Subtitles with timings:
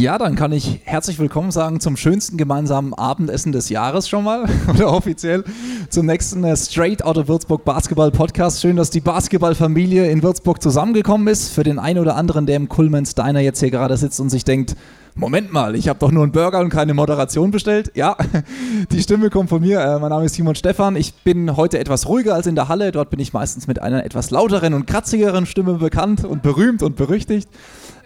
[0.00, 4.46] Ja, dann kann ich herzlich willkommen sagen zum schönsten gemeinsamen Abendessen des Jahres schon mal
[4.74, 5.44] oder offiziell
[5.90, 8.62] zum nächsten äh, Straight Out of Würzburg Basketball Podcast.
[8.62, 11.50] Schön, dass die Basketballfamilie in Würzburg zusammengekommen ist.
[11.50, 14.42] Für den einen oder anderen, der im Coolman's Diner jetzt hier gerade sitzt und sich
[14.42, 14.74] denkt,
[15.16, 17.92] Moment mal, ich habe doch nur einen Burger und keine Moderation bestellt.
[17.94, 18.16] Ja,
[18.92, 19.80] die Stimme kommt von mir.
[19.80, 20.96] Äh, mein Name ist Simon Stefan.
[20.96, 22.90] Ich bin heute etwas ruhiger als in der Halle.
[22.90, 26.96] Dort bin ich meistens mit einer etwas lauteren und kratzigeren Stimme bekannt und berühmt und
[26.96, 27.50] berüchtigt.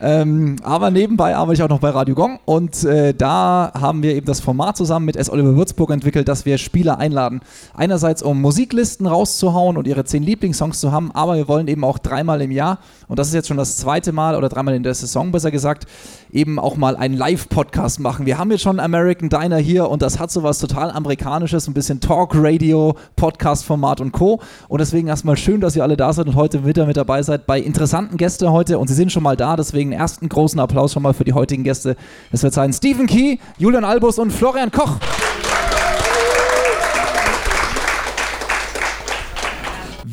[0.07, 4.15] Ähm, aber nebenbei arbeite ich auch noch bei Radio Gong und äh, da haben wir
[4.15, 5.31] eben das Format zusammen mit S.
[5.31, 7.41] Oliver Würzburg entwickelt, dass wir Spieler einladen.
[7.73, 11.97] Einerseits, um Musiklisten rauszuhauen und ihre zehn Lieblingssongs zu haben, aber wir wollen eben auch
[11.97, 14.93] dreimal im Jahr, und das ist jetzt schon das zweite Mal oder dreimal in der
[14.93, 15.87] Saison besser gesagt,
[16.31, 18.27] eben auch mal einen Live-Podcast machen.
[18.27, 21.73] Wir haben jetzt schon American Diner hier und das hat so was total Amerikanisches, ein
[21.73, 24.43] bisschen Talk-Radio, Podcast-Format und Co.
[24.69, 27.47] Und deswegen erstmal schön, dass ihr alle da seid und heute wieder mit dabei seid
[27.47, 31.03] bei interessanten Gästen heute und sie sind schon mal da, deswegen ersten großen Applaus schon
[31.03, 31.97] mal für die heutigen Gäste.
[32.33, 34.99] Es wird sein Stephen Key, Julian Albus und Florian Koch.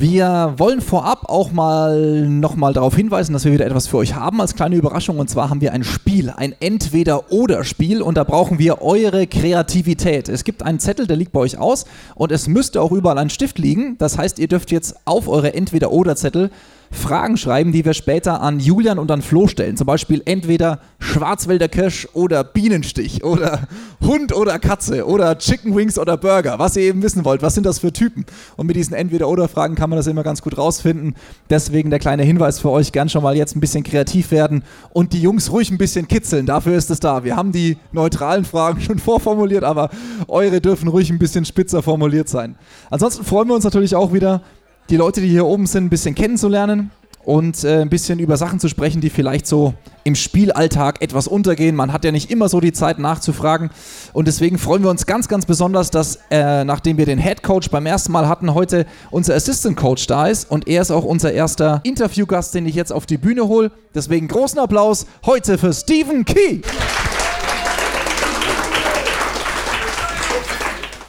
[0.02, 4.42] Wir wollen vorab auch mal nochmal darauf hinweisen, dass wir wieder etwas für euch haben
[4.42, 5.20] als kleine Überraschung.
[5.20, 8.02] Und zwar haben wir ein Spiel, ein Entweder-Oder-Spiel.
[8.02, 10.28] Und da brauchen wir eure Kreativität.
[10.28, 11.86] Es gibt einen Zettel, der liegt bei euch aus.
[12.16, 13.96] Und es müsste auch überall ein Stift liegen.
[14.00, 16.50] Das heißt, ihr dürft jetzt auf eure Entweder-Oder-Zettel
[16.92, 19.78] Fragen schreiben, die wir später an Julian und an Flo stellen.
[19.78, 23.68] Zum Beispiel entweder Schwarzwälder Kirsch oder Bienenstich oder
[24.02, 27.42] Hund oder Katze oder Chicken Wings oder Burger, was ihr eben wissen wollt.
[27.42, 28.26] Was sind das für Typen?
[28.58, 31.16] Und mit diesen Entweder-Oder-Fragen kann man das immer ganz gut rausfinden.
[31.50, 35.14] Deswegen der kleine Hinweis für euch, gern schon mal jetzt ein bisschen kreativ werden und
[35.14, 36.46] die Jungs ruhig ein bisschen kitzeln.
[36.46, 37.24] Dafür ist es da.
[37.24, 39.90] Wir haben die neutralen Fragen schon vorformuliert, aber
[40.28, 42.56] eure dürfen ruhig ein bisschen spitzer formuliert sein.
[42.90, 44.42] Ansonsten freuen wir uns natürlich auch wieder,
[44.90, 46.92] die Leute, die hier oben sind, ein bisschen kennenzulernen
[47.24, 49.74] und äh, ein bisschen über Sachen zu sprechen, die vielleicht so
[50.04, 51.76] im Spielalltag etwas untergehen.
[51.76, 53.70] Man hat ja nicht immer so die Zeit nachzufragen.
[54.14, 57.70] Und deswegen freuen wir uns ganz, ganz besonders, dass äh, nachdem wir den Head Coach
[57.70, 60.50] beim ersten Mal hatten, heute unser Assistant Coach da ist.
[60.50, 63.72] Und er ist auch unser erster Interviewgast, den ich jetzt auf die Bühne hole.
[63.94, 66.62] Deswegen großen Applaus heute für Stephen Key.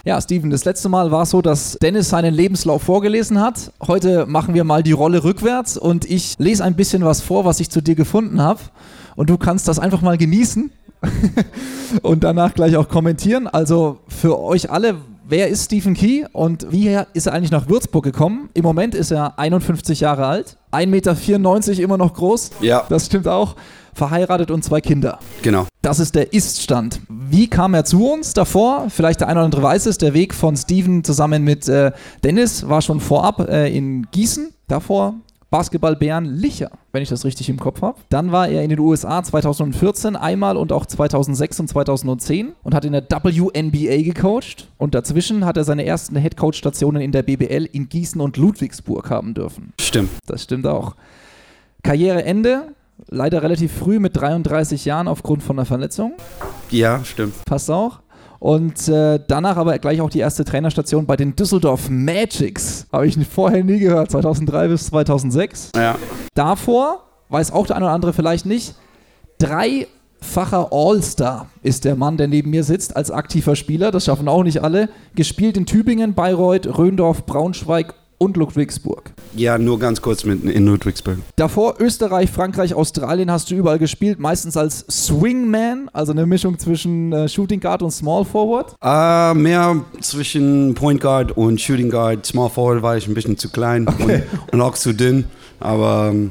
[0.04, 3.72] Ja, Steven, das letzte Mal war es so, dass Dennis seinen Lebenslauf vorgelesen hat.
[3.86, 7.60] Heute machen wir mal die Rolle rückwärts und ich lese ein bisschen was vor, was
[7.60, 8.58] ich zu dir gefunden habe.
[9.14, 10.72] Und du kannst das einfach mal genießen
[12.02, 13.46] und danach gleich auch kommentieren.
[13.46, 14.96] Also für euch alle,
[15.28, 18.48] wer ist Stephen Key und wie ist er eigentlich nach Würzburg gekommen?
[18.54, 20.88] Im Moment ist er 51 Jahre alt, 1,94
[21.68, 22.50] Meter immer noch groß.
[22.60, 22.84] Ja.
[22.88, 23.54] Das stimmt auch
[23.94, 25.20] verheiratet und zwei Kinder.
[25.42, 25.66] Genau.
[25.82, 27.00] Das ist der Ist-Stand.
[27.08, 28.86] Wie kam er zu uns davor?
[28.88, 29.98] Vielleicht der eine oder andere weiß es.
[29.98, 31.90] Der Weg von Steven zusammen mit äh,
[32.22, 34.54] Dennis war schon vorab äh, in Gießen.
[34.68, 35.14] Davor
[35.50, 37.98] Basketballbären Licher, wenn ich das richtig im Kopf habe.
[38.10, 42.84] Dann war er in den USA 2014 einmal und auch 2006 und 2010 und hat
[42.84, 44.68] in der WNBA gecoacht.
[44.78, 49.34] Und dazwischen hat er seine ersten Headcoach-Stationen in der BBL in Gießen und Ludwigsburg haben
[49.34, 49.72] dürfen.
[49.80, 50.10] Stimmt.
[50.26, 50.94] Das stimmt auch.
[51.82, 52.68] Karriereende
[53.08, 56.12] leider relativ früh mit 33 Jahren aufgrund von einer Verletzung.
[56.70, 57.44] Ja, stimmt.
[57.44, 58.00] Passt auch.
[58.38, 62.86] Und äh, danach aber gleich auch die erste Trainerstation bei den Düsseldorf Magics.
[62.92, 65.70] Habe ich vorher nie gehört, 2003 bis 2006.
[65.76, 65.96] Ja.
[66.34, 68.74] Davor, weiß auch der eine oder andere vielleicht nicht,
[69.38, 73.92] dreifacher All-Star ist der Mann, der neben mir sitzt, als aktiver Spieler.
[73.92, 74.88] Das schaffen auch nicht alle.
[75.14, 79.12] Gespielt in Tübingen, Bayreuth, Röndorf, Braunschweig und Ludwigsburg.
[79.34, 81.18] Ja, nur ganz kurz mit in Ludwigsburg.
[81.34, 87.12] Davor Österreich, Frankreich, Australien hast du überall gespielt, meistens als Swingman, also eine Mischung zwischen
[87.12, 88.76] äh, Shooting Guard und Small Forward.
[88.80, 92.24] Uh, mehr zwischen Point Guard und Shooting Guard.
[92.24, 94.22] Small Forward war ich ein bisschen zu klein okay.
[94.46, 95.24] und, und, auch zu dünn,
[95.58, 96.30] aber ähm,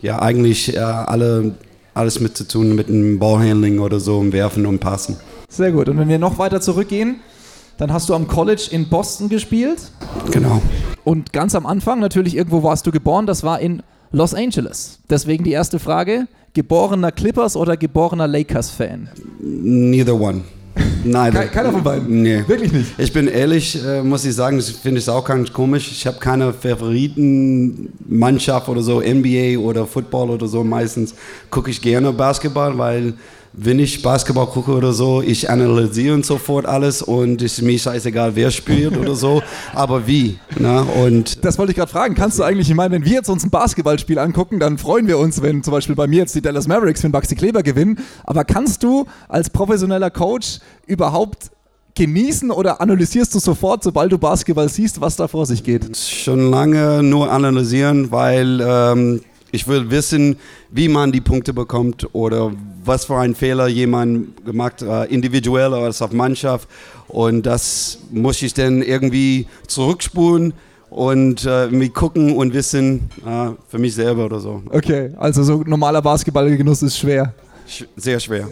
[0.00, 1.56] ja, eigentlich äh, alle,
[1.92, 5.16] alles mit zu tun mit dem Ballhandling oder so, im Werfen und Passen.
[5.48, 5.88] Sehr gut.
[5.88, 7.16] Und wenn wir noch weiter zurückgehen,
[7.82, 9.90] dann hast du am College in Boston gespielt.
[10.30, 10.62] Genau.
[11.02, 13.82] Und ganz am Anfang, natürlich irgendwo warst du geboren, das war in
[14.12, 15.00] Los Angeles.
[15.10, 19.08] Deswegen die erste Frage: Geborener Clippers oder geborener Lakers-Fan?
[19.40, 20.42] Neither one.
[21.02, 21.32] Nein.
[21.50, 22.22] Keiner von beiden?
[22.22, 22.44] Nee.
[22.46, 22.92] Wirklich nicht?
[22.98, 25.90] Ich bin ehrlich, äh, muss ich sagen, das finde ich auch ganz komisch.
[25.90, 30.62] Ich habe keine Favoritenmannschaft oder so, NBA oder Football oder so.
[30.62, 31.16] Meistens
[31.50, 33.14] gucke ich gerne Basketball, weil
[33.52, 38.34] wenn ich Basketball gucke oder so, ich analysiere sofort alles und es ist mir scheißegal,
[38.34, 39.42] wer spielt oder so,
[39.74, 40.38] aber wie.
[40.58, 40.82] Ne?
[41.04, 42.14] Und das wollte ich gerade fragen.
[42.14, 45.18] Kannst du eigentlich, ich meine, wenn wir jetzt uns ein Basketballspiel angucken, dann freuen wir
[45.18, 47.98] uns, wenn zum Beispiel bei mir jetzt die Dallas Mavericks für Baxi Kleber gewinnen.
[48.24, 51.50] Aber kannst du als professioneller Coach überhaupt
[51.94, 55.94] genießen oder analysierst du sofort, sobald du Basketball siehst, was da vor sich geht?
[55.96, 59.20] Schon lange nur analysieren, weil ähm,
[59.52, 60.36] ich will wissen,
[60.70, 62.50] wie man die Punkte bekommt oder
[62.84, 66.68] was für einen Fehler jemand gemacht, äh, individuell oder auf Mannschaft.
[67.06, 70.54] Und das muss ich dann irgendwie zurückspulen
[70.90, 74.62] und äh, irgendwie gucken und wissen äh, für mich selber oder so.
[74.70, 77.32] Okay, also so normaler Basketballgenuss ist schwer.
[77.68, 78.48] Sch sehr schwer.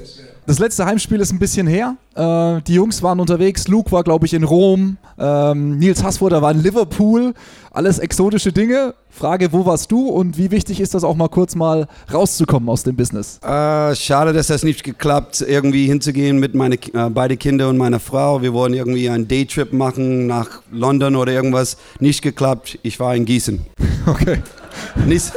[0.50, 1.94] Das letzte Heimspiel ist ein bisschen her.
[2.17, 3.69] Äh, die Jungs waren unterwegs.
[3.69, 4.97] Luke war, glaube ich, in Rom.
[5.17, 7.35] Ähm, Nils Hassfurter war in Liverpool.
[7.70, 8.94] Alles exotische Dinge.
[9.11, 12.82] Frage, wo warst du und wie wichtig ist das auch mal kurz mal rauszukommen aus
[12.82, 13.38] dem Business?
[13.44, 18.00] Äh, schade, dass das nicht geklappt, irgendwie hinzugehen mit meinen äh, beide Kinder und meiner
[18.00, 18.43] Frau.
[18.43, 21.76] Wir wollten irgendwie einen Daytrip machen nach London oder irgendwas.
[22.00, 22.76] Nicht geklappt.
[22.82, 23.61] Ich war in Gießen.
[24.06, 24.38] Okay.
[25.06, 25.32] Nicht,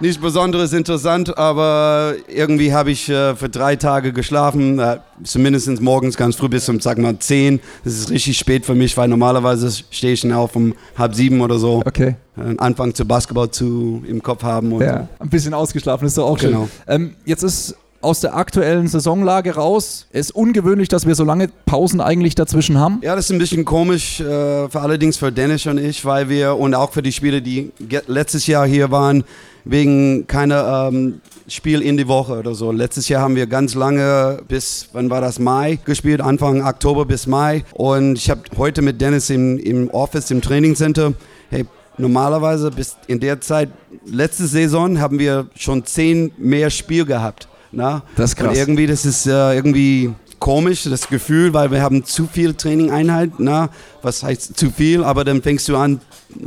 [0.00, 6.16] nicht besonderes interessant, aber irgendwie habe ich äh, für drei Tage geschlafen, äh, zumindest morgens
[6.16, 7.60] ganz früh bis um, sag mal, zehn.
[7.84, 11.40] Das ist richtig spät für mich, weil normalerweise stehe ich dann auf um halb sieben
[11.40, 11.82] oder so.
[11.86, 12.16] Okay.
[12.36, 14.72] Äh, Anfang zu Basketball zu im Kopf haben.
[14.72, 16.50] Und ja, ein bisschen ausgeschlafen ist doch auch schön.
[16.50, 16.68] Genau.
[16.86, 20.06] Ähm, jetzt ist aus der aktuellen Saisonlage raus.
[20.12, 23.00] Ist ungewöhnlich, dass wir so lange Pausen eigentlich dazwischen haben.
[23.02, 26.56] Ja, das ist ein bisschen komisch, äh, für allerdings für Dennis und ich, weil wir
[26.56, 27.72] und auch für die Spieler, die
[28.06, 29.24] letztes Jahr hier waren,
[29.64, 31.20] wegen keiner ähm,
[31.50, 32.70] Spiel in die Woche oder so.
[32.70, 37.26] Letztes Jahr haben wir ganz lange bis, wann war das, Mai gespielt, Anfang Oktober bis
[37.26, 37.64] Mai.
[37.72, 41.12] Und ich habe heute mit Dennis im, im Office, im Trainingcenter,
[41.50, 41.66] hey,
[41.98, 43.70] normalerweise bis in der Zeit,
[44.06, 47.48] letzte Saison haben wir schon zehn mehr Spiel gehabt.
[47.72, 48.02] Na?
[48.16, 48.50] Das ist krass.
[48.50, 53.32] Und irgendwie, das ist äh, irgendwie komisch, das Gefühl, weil wir haben zu viel Trainingeinheit.
[53.38, 53.70] Na?
[54.02, 55.04] Was heißt zu viel?
[55.04, 56.00] Aber dann fängst du an,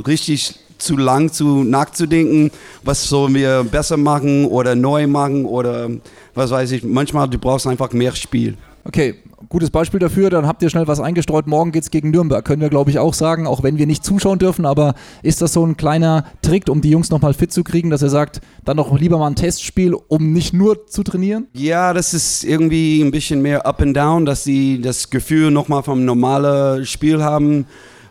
[0.07, 2.51] richtig zu lang zu nachzudenken,
[2.83, 5.89] was sollen wir besser machen oder neu machen oder
[6.35, 6.83] was weiß ich.
[6.83, 8.57] Manchmal du brauchst einfach mehr Spiel.
[8.85, 9.15] Okay,
[9.47, 11.47] gutes Beispiel dafür, dann habt ihr schnell was eingestreut.
[11.47, 14.03] Morgen geht es gegen Nürnberg, können wir glaube ich auch sagen, auch wenn wir nicht
[14.03, 17.63] zuschauen dürfen, aber ist das so ein kleiner Trick, um die Jungs nochmal fit zu
[17.63, 21.47] kriegen, dass er sagt, dann doch lieber mal ein Testspiel, um nicht nur zu trainieren?
[21.53, 25.83] Ja, das ist irgendwie ein bisschen mehr up and down, dass sie das Gefühl nochmal
[25.83, 27.65] vom normalen Spiel haben.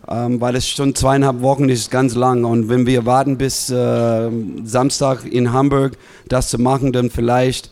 [0.09, 4.31] Ähm, weil es schon zweieinhalb Wochen ist ganz lang und wenn wir warten bis äh,
[4.65, 5.93] Samstag in Hamburg,
[6.29, 7.71] das zu machen, dann vielleicht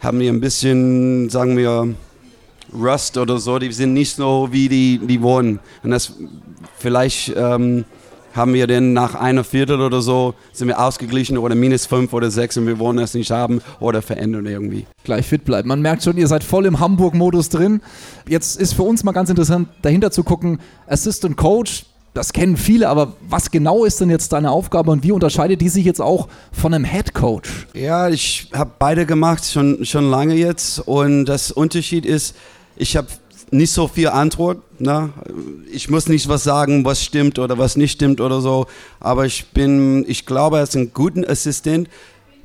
[0.00, 1.94] haben wir ein bisschen, sagen wir,
[2.72, 5.58] Rust oder so, die sind nicht so, wie die, die wollen.
[5.82, 6.12] Und das
[6.78, 7.84] vielleicht ähm,
[8.34, 12.30] haben wir dann nach einer Viertel oder so, sind wir ausgeglichen oder minus fünf oder
[12.30, 14.86] sechs und wir wollen das nicht haben oder verändern irgendwie.
[15.04, 15.68] Gleich fit bleiben.
[15.68, 17.80] Man merkt schon, ihr seid voll im Hamburg-Modus drin.
[18.28, 21.84] Jetzt ist für uns mal ganz interessant, dahinter zu gucken, Assistant Coach,
[22.14, 25.68] das kennen viele, aber was genau ist denn jetzt deine Aufgabe und wie unterscheidet die
[25.68, 27.68] sich jetzt auch von einem Head Coach?
[27.74, 30.80] Ja, ich habe beide gemacht, schon, schon lange jetzt.
[30.80, 32.34] Und das Unterschied ist,
[32.76, 33.08] ich habe
[33.50, 34.58] nicht so viel Antwort.
[34.80, 35.10] Ne?
[35.70, 38.66] Ich muss nicht was sagen, was stimmt oder was nicht stimmt oder so.
[39.00, 41.88] Aber ich bin, ich glaube, als ein guter Assistent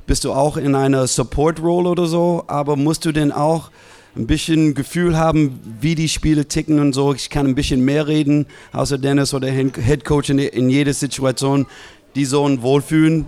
[0.06, 2.44] bist du auch in einer Support-Role oder so.
[2.46, 3.70] Aber musst du denn auch
[4.16, 7.14] ein bisschen Gefühl haben, wie die Spiele ticken und so.
[7.14, 11.66] Ich kann ein bisschen mehr reden, außer Dennis oder Head Coach in, in jeder Situation,
[12.14, 13.26] die so ein Wohlfühlen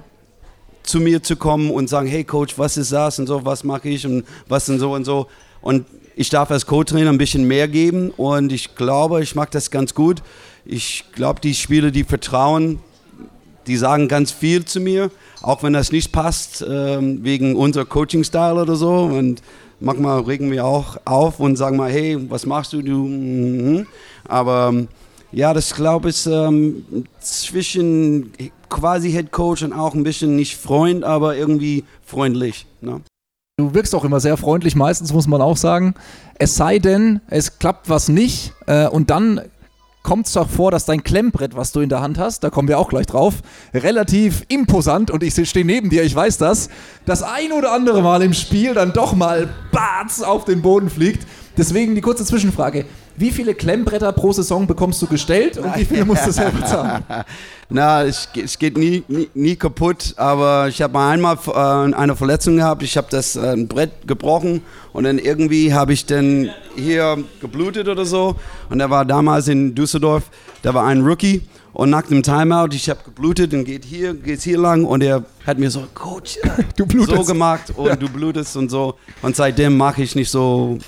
[0.84, 3.88] zu mir zu kommen und sagen, hey Coach, was ist das und so, was mache
[3.88, 5.26] ich und was und so und so.
[5.60, 9.70] Und ich darf als Co-Trainer ein bisschen mehr geben und ich glaube, ich mache das
[9.70, 10.22] ganz gut.
[10.64, 12.80] Ich glaube, die Spieler, die vertrauen,
[13.66, 15.10] die sagen ganz viel zu mir,
[15.42, 18.92] auch wenn das nicht passt, ähm, wegen unser Coaching-Style oder so.
[18.94, 19.42] Und
[19.78, 22.80] manchmal regen wir auch auf und sagen mal, hey, was machst du?
[22.80, 22.96] du?
[22.96, 23.86] Mhm.
[24.24, 24.72] Aber
[25.32, 28.32] ja, das glaube ich ähm, zwischen
[28.70, 32.64] quasi Head Coach und auch ein bisschen nicht Freund, aber irgendwie freundlich.
[32.80, 33.02] Ne?
[33.58, 35.94] Du wirkst auch immer sehr freundlich, meistens muss man auch sagen.
[36.38, 39.40] Es sei denn, es klappt was nicht äh, und dann
[40.02, 42.68] kommt es doch vor, dass dein Klemmbrett, was du in der Hand hast, da kommen
[42.68, 43.36] wir auch gleich drauf,
[43.72, 46.68] relativ imposant und ich stehe neben dir, ich weiß das,
[47.06, 51.26] das ein oder andere Mal im Spiel dann doch mal Batz auf den Boden fliegt.
[51.56, 52.84] Deswegen die kurze Zwischenfrage.
[53.16, 57.04] Wie viele Klemmbretter pro Saison bekommst du gestellt und wie viele musst du selber zahlen?
[57.68, 62.14] Na, es, es geht nie, nie, nie, kaputt, aber ich habe mal einmal äh, eine
[62.14, 62.82] Verletzung gehabt.
[62.82, 68.04] Ich habe das äh, Brett gebrochen und dann irgendwie habe ich dann hier geblutet oder
[68.04, 68.36] so.
[68.70, 70.24] Und da war damals in Düsseldorf,
[70.62, 71.42] da war ein Rookie
[71.76, 75.24] und nach dem Timeout, ich habe geblutet und geht hier, geht hier lang und er
[75.46, 76.38] hat mir so, Coach,
[76.76, 77.18] du blutest.
[77.18, 77.96] so gemacht und ja.
[77.96, 78.94] du blutest und so.
[79.20, 80.78] Und seitdem mache ich nicht so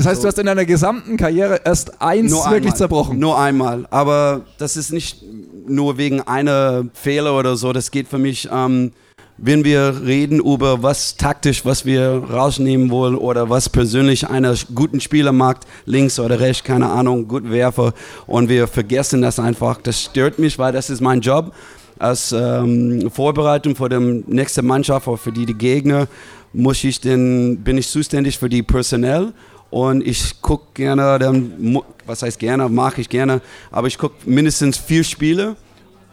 [0.00, 0.22] das heißt, so.
[0.22, 2.76] du hast in deiner gesamten Karriere erst eins nur wirklich einmal.
[2.76, 3.18] zerbrochen.
[3.18, 3.86] Nur einmal.
[3.90, 5.22] Aber das ist nicht
[5.68, 7.74] nur wegen einer Fehler oder so.
[7.74, 8.92] Das geht für mich, ähm,
[9.36, 15.00] wenn wir reden über was taktisch, was wir rausnehmen wollen oder was persönlich einer guten
[15.00, 17.92] Spieler macht, links oder rechts, keine Ahnung, gut Werfer
[18.26, 19.82] und wir vergessen das einfach.
[19.82, 21.52] Das stört mich, weil das ist mein Job.
[21.98, 26.08] als ähm, Vorbereitung für die nächste Mannschaft oder für die, die Gegner,
[26.52, 29.32] muss ich den, bin ich zuständig für die Personell
[29.70, 34.76] und ich gucke gerne, dann, was heißt gerne, mache ich gerne, aber ich gucke mindestens
[34.76, 35.56] vier Spiele,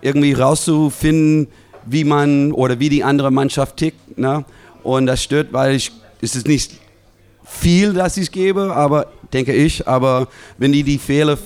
[0.02, 1.48] irgendwie rauszufinden,
[1.86, 4.18] wie man oder wie die andere Mannschaft tickt.
[4.18, 4.46] Ne?
[4.84, 6.74] Und das stört, weil ich, es ist nicht
[7.44, 11.38] viel, das ich gebe, aber denke ich, aber wenn die die Fehler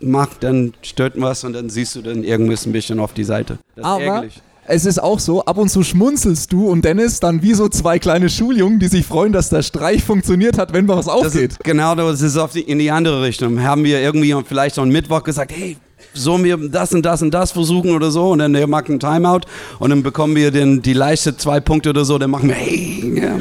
[0.00, 3.58] macht, dann stört was und dann siehst du dann irgendwas ein bisschen auf die Seite.
[3.74, 4.42] Das ist aber ärgerlich.
[4.68, 8.00] Es ist auch so, ab und zu schmunzelst du und Dennis dann wie so zwei
[8.00, 11.52] kleine Schuljungen, die sich freuen, dass der Streich funktioniert hat, wenn was aufgeht.
[11.52, 13.62] Ist, genau, das ist die, in die andere Richtung.
[13.62, 15.76] Haben wir irgendwie vielleicht am Mittwoch gesagt, hey,
[16.14, 18.98] sollen wir das und das und das versuchen oder so und dann der macht einen
[18.98, 19.42] Timeout
[19.78, 23.20] und dann bekommen wir den, die leichte zwei Punkte oder so, dann machen wir, hey,
[23.20, 23.38] ja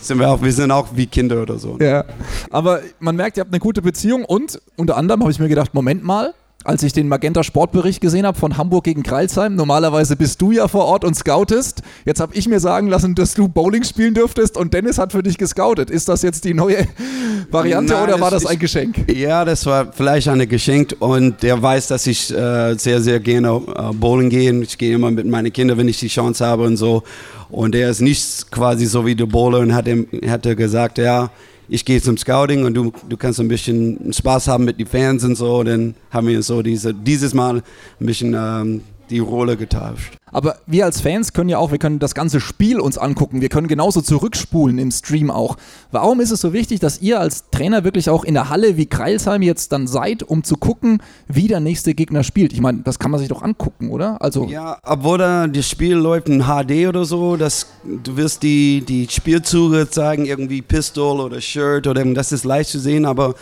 [0.00, 1.78] sind wir auch, wir sind auch wie Kinder oder so.
[1.80, 2.04] Ja,
[2.50, 5.72] aber man merkt, ihr habt eine gute Beziehung und unter anderem habe ich mir gedacht,
[5.72, 9.54] Moment mal, als ich den Magenta Sportbericht gesehen habe von Hamburg gegen Kreilsheim.
[9.54, 11.82] Normalerweise bist du ja vor Ort und scoutest.
[12.06, 15.22] Jetzt habe ich mir sagen lassen, dass du Bowling spielen dürftest und Dennis hat für
[15.22, 15.90] dich gescoutet.
[15.90, 16.88] Ist das jetzt die neue
[17.50, 19.12] Variante Nein, oder war das ein Geschenk?
[19.12, 23.60] Ja, das war vielleicht ein Geschenk und der weiß, dass ich äh, sehr, sehr gerne
[23.76, 24.52] äh, Bowling gehe.
[24.62, 27.02] Ich gehe immer mit meinen Kindern, wenn ich die Chance habe und so.
[27.50, 31.30] Und der ist nicht quasi so wie der Bowler und hat, ihm, hat gesagt, ja,
[31.68, 35.24] ich gehe zum Scouting und du, du kannst ein bisschen Spaß haben mit den Fans
[35.24, 35.62] und so.
[35.62, 37.62] Dann haben wir so diese, dieses Mal
[38.00, 40.14] ein bisschen ähm, die Rolle getauscht.
[40.34, 43.40] Aber wir als Fans können ja auch, wir können das ganze Spiel uns angucken.
[43.40, 45.56] Wir können genauso zurückspulen im Stream auch.
[45.92, 48.86] Warum ist es so wichtig, dass ihr als Trainer wirklich auch in der Halle wie
[48.86, 52.52] Kreilsheim jetzt dann seid, um zu gucken, wie der nächste Gegner spielt?
[52.52, 54.20] Ich meine, das kann man sich doch angucken, oder?
[54.20, 58.80] Also ja, obwohl da das Spiel läuft in HD oder so, das, du wirst die,
[58.80, 63.34] die Spielzüge zeigen, irgendwie Pistol oder Shirt oder das ist leicht zu sehen, aber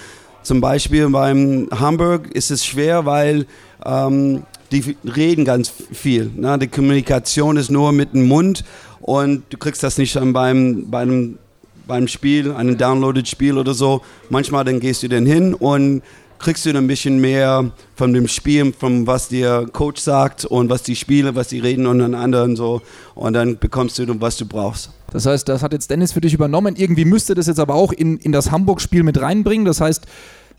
[0.43, 3.47] zum Beispiel beim Hamburg ist es schwer, weil
[3.85, 4.43] ähm,
[4.73, 6.31] die reden ganz viel.
[6.35, 6.59] Ne?
[6.59, 8.65] Die Kommunikation ist nur mit dem Mund
[9.01, 11.39] und du kriegst das nicht dann beim, beim,
[11.87, 14.03] beim Spiel, einem downloaded Spiel oder so.
[14.31, 16.03] Manchmal dann gehst du dann hin und
[16.39, 20.71] kriegst du dann ein bisschen mehr von dem Spiel, von was der Coach sagt und
[20.71, 22.83] was die Spiele, was die reden und so.
[23.15, 24.91] Und dann bekommst du, was du brauchst.
[25.13, 26.75] Das heißt, das hat jetzt Dennis für dich übernommen.
[26.77, 29.67] Irgendwie müsste das jetzt aber auch in, in das Hamburg-Spiel mit reinbringen.
[29.67, 30.07] Das heißt,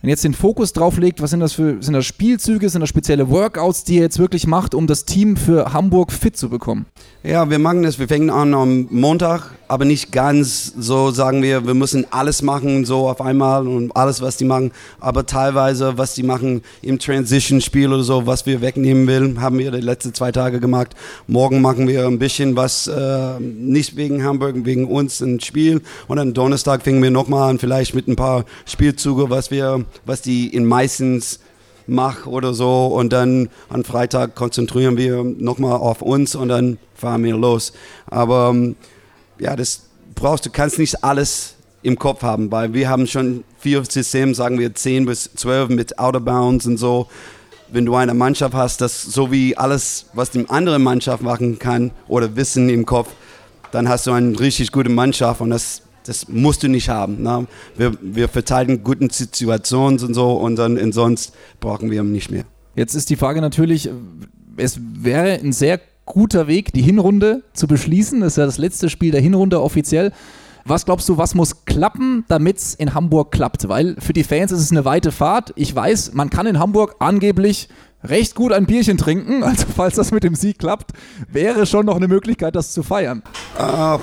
[0.04, 2.82] wenn ihr jetzt den Fokus drauf legt, was sind das für sind das Spielzüge, sind
[2.82, 6.50] das spezielle Workouts, die ihr jetzt wirklich macht, um das Team für Hamburg fit zu
[6.50, 6.88] bekommen?
[7.24, 8.00] Ja, wir machen das.
[8.00, 12.86] Wir fangen an am Montag, aber nicht ganz so, sagen wir, wir müssen alles machen,
[12.86, 14.72] so auf einmal und alles, was die machen.
[15.00, 19.72] Aber teilweise, was die machen im Transition-Spiel oder so, was wir wegnehmen will, haben wir
[19.72, 20.96] die letzten zwei Tage gemacht.
[21.28, 25.82] Morgen machen wir ein bisschen was, äh, nicht wegen Hamburg, wegen uns ein Spiel.
[26.08, 30.22] Und dann Donnerstag fingen wir nochmal an, vielleicht mit ein paar Spielzüge, was wir, was
[30.22, 31.40] die in meistens
[31.88, 37.24] mache oder so und dann am Freitag konzentrieren wir nochmal auf uns und dann fahren
[37.24, 37.74] wir los.
[38.08, 38.76] Aber ähm,
[39.40, 39.84] ja, das
[40.16, 44.58] brauchst du, kannst nicht alles im Kopf haben, weil wir haben schon vier Systeme, sagen
[44.60, 47.08] wir 10 bis 12 mit Outer Bounds und so.
[47.72, 51.92] Wenn du eine Mannschaft hast, das so wie alles, was die andere Mannschaft machen kann
[52.08, 53.10] oder wissen im Kopf,
[53.72, 57.22] dann hast du eine richtig gute Mannschaft und das das musst du nicht haben.
[57.24, 57.48] Ne?
[57.76, 62.44] Wir, wir verteidigen guten Situationen und so und dann sonst brauchen wir nicht mehr.
[62.76, 63.90] Jetzt ist die Frage natürlich,
[64.58, 68.22] es wäre ein sehr guter Weg, die Hinrunde zu beschließen.
[68.22, 70.12] Das ist ja das letzte Spiel der Hinrunde offiziell.
[70.66, 73.68] Was glaubst du, was muss klappen, damit es in Hamburg klappt?
[73.68, 75.52] Weil für die Fans ist es eine weite Fahrt.
[75.56, 77.68] Ich weiß, man kann in Hamburg angeblich
[78.04, 79.44] recht gut ein Bierchen trinken.
[79.54, 80.92] Also falls das mit dem Sieg klappt,
[81.30, 83.24] wäre schon noch eine Möglichkeit, das zu feiern.
[83.60, 84.00] Uh,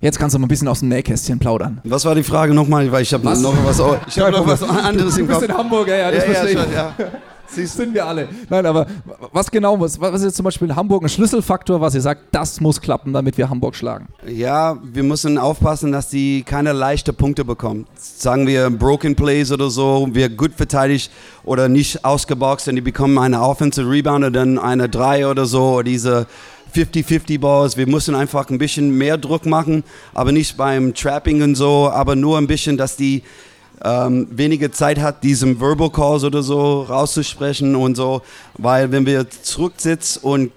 [0.00, 1.80] Jetzt kannst du mal ein bisschen aus dem Nähkästchen plaudern.
[1.84, 2.90] Was war die Frage nochmal?
[2.90, 3.78] Weil ich habe noch was,
[4.08, 5.40] ich hab noch was anderes im Kopf.
[5.40, 6.94] Du bist in Hamburg, ja, ja, das ja, verstehe ja, schon, ja.
[7.52, 8.28] Siehst sind wir alle.
[8.48, 8.86] Nein, aber
[9.32, 12.22] was genau muss, was ist jetzt zum Beispiel in Hamburg ein Schlüsselfaktor, was ihr sagt,
[12.32, 14.08] das muss klappen, damit wir Hamburg schlagen?
[14.26, 17.86] Ja, wir müssen aufpassen, dass die keine leichten Punkte bekommen.
[17.96, 21.10] Sagen wir Broken Plays oder so, wir gut verteidigt
[21.44, 25.74] oder nicht ausgeboxt und die bekommen eine Offensive Rebound oder dann eine 3 oder so,
[25.74, 26.26] oder diese
[26.74, 27.76] 50-50 Balls.
[27.76, 29.82] Wir mussten einfach ein bisschen mehr Druck machen,
[30.14, 33.22] aber nicht beim Trapping und so, aber nur ein bisschen, dass die
[33.84, 38.22] ähm, weniger Zeit hat, diesen Verbal Calls oder so rauszusprechen und so,
[38.58, 40.52] weil wenn wir zurücksitzen und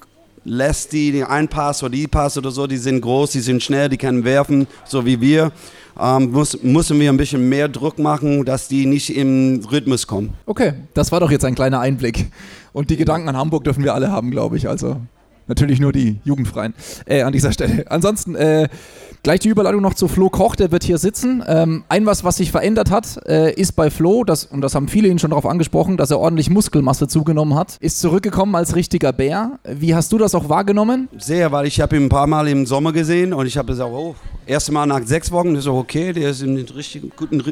[0.45, 3.63] lässt die den einen Pass oder die Pass oder so, die sind groß, die sind
[3.63, 5.51] schnell, die können werfen, so wie wir.
[5.99, 10.33] Ähm, muss, müssen wir ein bisschen mehr Druck machen, dass die nicht im Rhythmus kommen.
[10.45, 12.31] Okay, das war doch jetzt ein kleiner Einblick.
[12.73, 14.67] Und die Gedanken an Hamburg dürfen wir alle haben, glaube ich.
[14.67, 14.97] Also
[15.47, 16.73] Natürlich nur die Jugendfreien
[17.05, 17.85] äh, an dieser Stelle.
[17.89, 18.69] Ansonsten äh,
[19.23, 21.43] gleich die Überleitung noch zu Flo Koch, der wird hier sitzen.
[21.47, 24.87] Ähm, ein was, was sich verändert hat, äh, ist bei Flo, das, und das haben
[24.87, 29.11] viele ihn schon darauf angesprochen, dass er ordentlich Muskelmasse zugenommen hat, ist zurückgekommen als richtiger
[29.11, 29.59] Bär.
[29.65, 31.09] Wie hast du das auch wahrgenommen?
[31.17, 33.91] Sehr, weil ich habe ihn ein paar Mal im Sommer gesehen und ich habe gesagt,
[33.91, 37.43] oh, erste Mal nach sechs Wochen, ist auch okay, der ist in der richtigen, guten,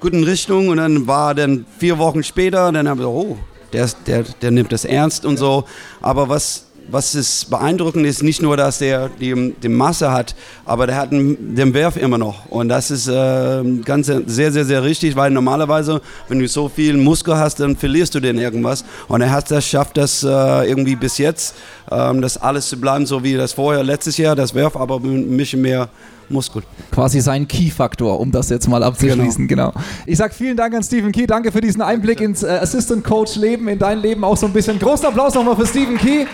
[0.00, 3.36] guten Richtung und dann war dann vier Wochen später, dann habe ich gesagt, oh,
[3.72, 5.64] der, der, der nimmt das ernst und so.
[6.00, 10.86] Aber was was ist beeindruckend ist, nicht nur, dass der die, die Masse hat, aber
[10.86, 12.46] der hat einen, den Werf immer noch.
[12.46, 16.96] Und das ist äh, ganz sehr, sehr, sehr richtig, weil normalerweise, wenn du so viel
[16.96, 18.84] Muskel hast, dann verlierst du den irgendwas.
[19.08, 21.54] Und er hat das, schafft das äh, irgendwie bis jetzt,
[21.90, 25.36] äh, das alles zu bleiben, so wie das vorher letztes Jahr, das Werf, aber ein
[25.36, 25.88] bisschen mehr
[26.30, 26.62] Muskel.
[26.90, 29.48] Quasi sein Key-Faktor, um das jetzt mal abzuschließen.
[29.48, 29.70] Genau.
[29.72, 29.84] genau.
[30.06, 31.26] Ich sage vielen Dank an Stephen Key.
[31.26, 34.52] Danke für diesen Einblick ins äh, Assistant Coach Leben, in dein Leben auch so ein
[34.52, 34.78] bisschen.
[34.78, 36.26] Großen Applaus nochmal für Stephen Key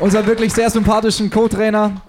[0.00, 2.02] unseren wirklich sehr sympathischen Co-Trainer.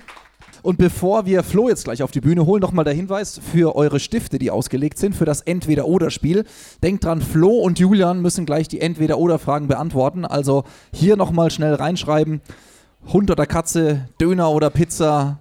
[0.61, 3.99] Und bevor wir Flo jetzt gleich auf die Bühne holen, nochmal der Hinweis für eure
[3.99, 6.45] Stifte, die ausgelegt sind, für das Entweder-Oder-Spiel.
[6.81, 10.25] Denkt dran, Flo und Julian müssen gleich die Entweder-Oder-Fragen beantworten.
[10.25, 12.41] Also hier nochmal schnell reinschreiben:
[13.13, 15.39] Hund oder Katze, Döner oder Pizza,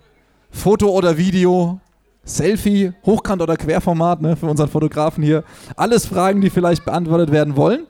[0.51, 1.81] Foto oder Video,
[2.25, 5.45] Selfie, Hochkant oder Querformat, ne, für unseren Fotografen hier.
[5.77, 7.87] Alles Fragen, die vielleicht beantwortet werden wollen.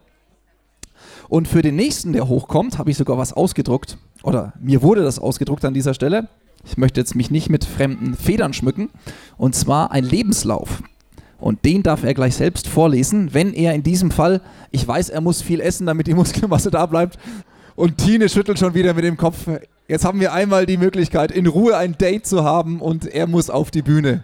[1.27, 3.97] Und für den nächsten, der hochkommt, habe ich sogar was ausgedruckt.
[4.25, 6.27] Oder mir wurde das ausgedruckt an dieser Stelle.
[6.65, 8.89] Ich möchte jetzt mich nicht mit fremden Federn schmücken.
[9.37, 10.81] Und zwar ein Lebenslauf.
[11.39, 14.41] Und den darf er gleich selbst vorlesen, wenn er in diesem Fall,
[14.71, 17.19] ich weiß, er muss viel essen, damit die Muskelmasse da bleibt.
[17.75, 19.47] Und Tine schüttelt schon wieder mit dem Kopf.
[19.87, 23.51] Jetzt haben wir einmal die Möglichkeit, in Ruhe ein Date zu haben und er muss
[23.51, 24.23] auf die Bühne.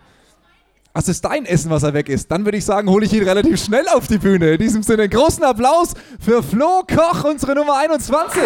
[0.93, 2.31] Was ist dein Essen, was er weg ist?
[2.31, 4.53] Dann würde ich sagen, hole ich ihn relativ schnell auf die Bühne.
[4.53, 8.41] In diesem Sinne, großen Applaus für Flo Koch, unsere Nummer 21.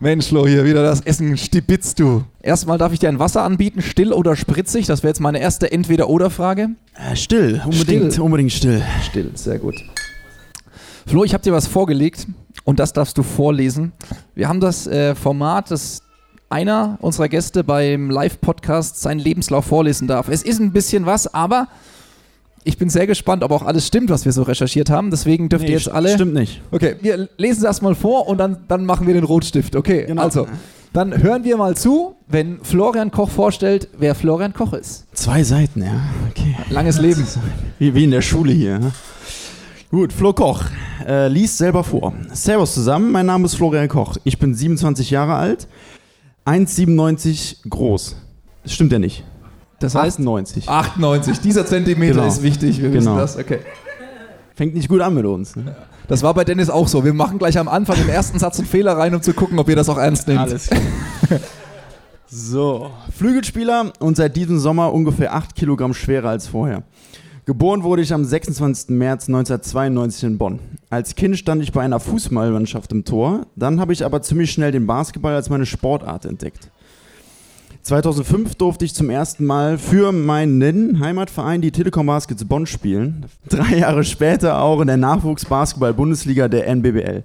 [0.00, 2.24] Mensch, Flo, hier wieder das Essen stibitzt du.
[2.42, 4.86] Erstmal darf ich dir ein Wasser anbieten, still oder spritzig?
[4.86, 6.70] Das wäre jetzt meine erste Entweder-Oder-Frage.
[6.94, 8.24] Äh, still, unbedingt, still.
[8.24, 8.82] unbedingt still.
[9.04, 9.76] Still, sehr gut.
[11.06, 12.26] Flo, ich habe dir was vorgelegt
[12.64, 13.92] und das darfst du vorlesen.
[14.34, 16.02] Wir haben das äh, Format, das
[16.50, 20.28] einer unserer Gäste beim Live-Podcast seinen Lebenslauf vorlesen darf.
[20.28, 21.68] Es ist ein bisschen was, aber
[22.64, 25.10] ich bin sehr gespannt, ob auch alles stimmt, was wir so recherchiert haben.
[25.10, 26.14] Deswegen dürft nee, ihr jetzt alle.
[26.14, 26.62] Stimmt nicht.
[26.70, 29.76] Okay, wir lesen es erstmal vor und dann, dann machen wir den Rotstift.
[29.76, 30.22] Okay, genau.
[30.22, 30.46] also.
[30.94, 35.06] Dann hören wir mal zu, wenn Florian Koch vorstellt, wer Florian Koch ist.
[35.12, 36.00] Zwei Seiten, ja.
[36.30, 36.54] Okay.
[36.70, 37.26] Langes Leben.
[37.80, 38.78] Wie, wie in der Schule hier.
[38.78, 38.92] Ne?
[39.90, 40.62] Gut, Flo Koch
[41.04, 42.14] äh, liest selber vor.
[42.32, 44.16] Servus zusammen, mein Name ist Florian Koch.
[44.22, 45.66] Ich bin 27 Jahre alt,
[46.46, 48.16] 1,97 groß.
[48.62, 49.24] Das stimmt ja nicht.
[49.78, 50.68] Das heißt 98.
[50.68, 51.40] 98.
[51.40, 52.26] Dieser Zentimeter genau.
[52.26, 52.80] ist wichtig.
[52.80, 53.18] Wir wissen genau.
[53.18, 53.36] das.
[53.36, 53.60] Okay.
[54.54, 55.56] Fängt nicht gut an mit uns.
[55.56, 55.74] Ne?
[56.06, 57.04] Das war bei Dennis auch so.
[57.04, 59.68] Wir machen gleich am Anfang im ersten Satz einen Fehler rein, um zu gucken, ob
[59.68, 60.40] ihr das auch ernst nehmt.
[60.40, 60.70] Alles.
[62.26, 66.82] so, Flügelspieler und seit diesem Sommer ungefähr 8 Kilogramm schwerer als vorher.
[67.46, 68.90] Geboren wurde ich am 26.
[68.90, 70.60] März 1992 in Bonn.
[70.88, 74.72] Als Kind stand ich bei einer Fußballmannschaft im Tor, dann habe ich aber ziemlich schnell
[74.72, 76.70] den Basketball als meine Sportart entdeckt.
[77.84, 83.26] 2005 durfte ich zum ersten Mal für meinen Heimatverein die Telekom Baskets Bonn spielen.
[83.50, 87.24] Drei Jahre später auch in der Nachwuchsbasketball-Bundesliga der NBBL.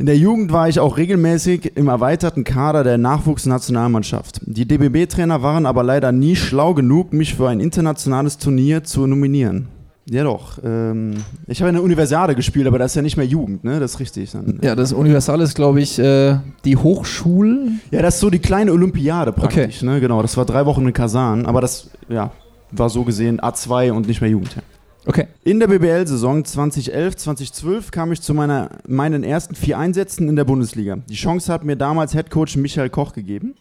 [0.00, 4.40] In der Jugend war ich auch regelmäßig im erweiterten Kader der Nachwuchsnationalmannschaft.
[4.44, 9.68] Die DBB-Trainer waren aber leider nie schlau genug, mich für ein internationales Turnier zu nominieren.
[10.10, 10.58] Ja doch.
[10.64, 11.14] Ähm,
[11.46, 13.78] ich habe eine Universiade gespielt, aber das ist ja nicht mehr Jugend, ne?
[13.78, 14.32] Das ist richtig.
[14.32, 17.68] Dann, ja, das Universal ist, glaube ich, äh, die Hochschul...
[17.92, 19.86] Ja, das ist so die kleine Olympiade praktisch, okay.
[19.86, 20.00] ne?
[20.00, 22.32] Genau, das war drei Wochen in Kasan, aber das, ja,
[22.72, 24.56] war so gesehen A2 und nicht mehr Jugend.
[24.56, 24.62] Ja.
[25.06, 25.28] Okay.
[25.44, 30.44] In der BBL-Saison 2011, 2012 kam ich zu meiner, meinen ersten vier Einsätzen in der
[30.44, 30.98] Bundesliga.
[31.08, 33.54] Die Chance hat mir damals Headcoach Michael Koch gegeben.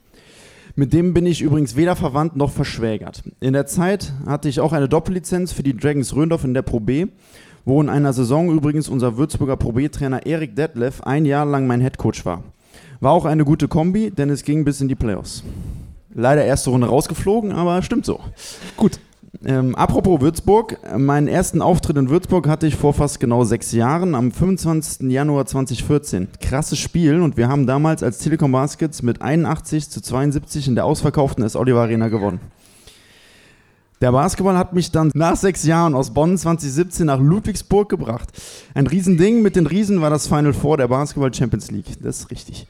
[0.76, 3.24] Mit dem bin ich übrigens weder verwandt noch verschwägert.
[3.40, 6.80] In der Zeit hatte ich auch eine Doppellizenz für die Dragons Röndorf in der Pro
[6.80, 7.08] B,
[7.66, 11.82] wo in einer Saison übrigens unser Würzburger Pro B-Trainer Erik Detlef ein Jahr lang mein
[11.82, 12.44] Headcoach war.
[13.00, 15.44] War auch eine gute Kombi, denn es ging bis in die Playoffs.
[16.14, 18.20] Leider erste Runde rausgeflogen, aber stimmt so.
[18.76, 19.00] Gut.
[19.46, 24.16] Ähm, apropos Würzburg, meinen ersten Auftritt in Würzburg hatte ich vor fast genau sechs Jahren,
[24.16, 25.10] am 25.
[25.10, 26.30] Januar 2014.
[26.42, 30.86] Krasses Spiel und wir haben damals als Telekom Baskets mit 81 zu 72 in der
[30.86, 31.56] ausverkauften S.
[31.56, 32.40] Oliver Arena gewonnen.
[34.02, 38.30] Der Basketball hat mich dann nach sechs Jahren aus Bonn 2017 nach Ludwigsburg gebracht.
[38.74, 42.02] Ein Riesending mit den Riesen war das Final Four der Basketball Champions League.
[42.02, 42.66] Das ist richtig.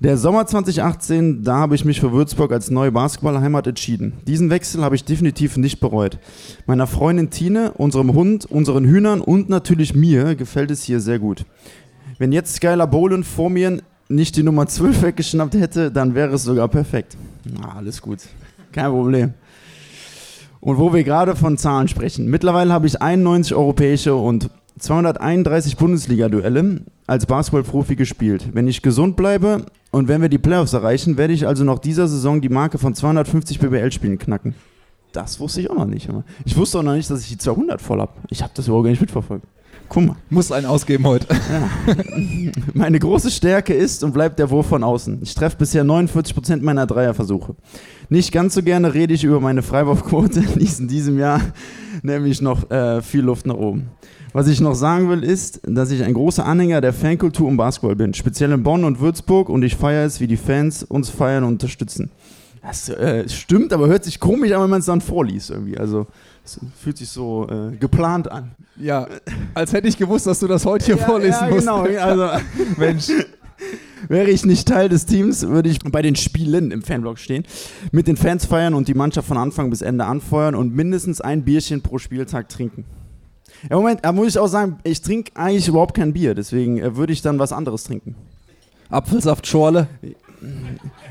[0.00, 4.12] Der Sommer 2018, da habe ich mich für Würzburg als neue Basketballheimat entschieden.
[4.28, 6.18] Diesen Wechsel habe ich definitiv nicht bereut.
[6.66, 11.44] Meiner Freundin Tine, unserem Hund, unseren Hühnern und natürlich mir gefällt es hier sehr gut.
[12.18, 16.44] Wenn jetzt Skylar Boland vor mir nicht die Nummer 12 weggeschnappt hätte, dann wäre es
[16.44, 17.16] sogar perfekt.
[17.44, 18.20] Na, alles gut.
[18.70, 19.34] Kein Problem.
[20.60, 22.28] Und wo wir gerade von Zahlen sprechen.
[22.28, 28.50] Mittlerweile habe ich 91 europäische und 231 Bundesliga-Duelle als Basketballprofi gespielt.
[28.52, 32.08] Wenn ich gesund bleibe und wenn wir die Playoffs erreichen, werde ich also noch dieser
[32.08, 34.54] Saison die Marke von 250 BBL-Spielen knacken.
[35.12, 36.08] Das wusste ich auch noch nicht.
[36.44, 38.12] Ich wusste auch noch nicht, dass ich die 200 voll habe.
[38.28, 39.46] Ich habe das überhaupt gar nicht mitverfolgt.
[39.88, 40.16] Guck mal.
[40.28, 41.26] Muss einen ausgeben heute.
[41.32, 41.94] Ja.
[42.74, 45.20] Meine große Stärke ist und bleibt der Wurf von außen.
[45.22, 47.54] Ich treffe bisher 49% meiner Dreierversuche.
[48.10, 51.40] Nicht ganz so gerne rede ich über meine Freiwurfquote, die ist in diesem Jahr
[52.02, 53.88] nämlich noch äh, viel Luft nach oben.
[54.32, 57.96] Was ich noch sagen will, ist, dass ich ein großer Anhänger der Fankultur im Basketball
[57.96, 61.44] bin, speziell in Bonn und Würzburg und ich feiere es, wie die Fans uns feiern
[61.44, 62.10] und unterstützen.
[62.62, 65.78] Das äh, stimmt, aber hört sich komisch an, wenn man es dann vorliest irgendwie.
[65.78, 66.06] Also
[66.48, 68.52] es fühlt sich so äh, geplant an.
[68.76, 69.06] Ja,
[69.54, 71.66] als hätte ich gewusst, dass du das heute hier ja, vorlesen ja, musst.
[71.66, 72.44] Genau, also
[72.76, 73.08] Mensch.
[74.06, 77.44] Wäre ich nicht Teil des Teams, würde ich bei den Spielen im Fanblock stehen,
[77.90, 81.42] mit den Fans feiern und die Mannschaft von Anfang bis Ende anfeuern und mindestens ein
[81.42, 82.84] Bierchen pro Spieltag trinken.
[83.68, 86.96] Ja, Moment, da muss ich auch sagen, ich trinke eigentlich überhaupt kein Bier, deswegen äh,
[86.96, 88.14] würde ich dann was anderes trinken.
[88.88, 89.88] Apfelsaft, Schorle.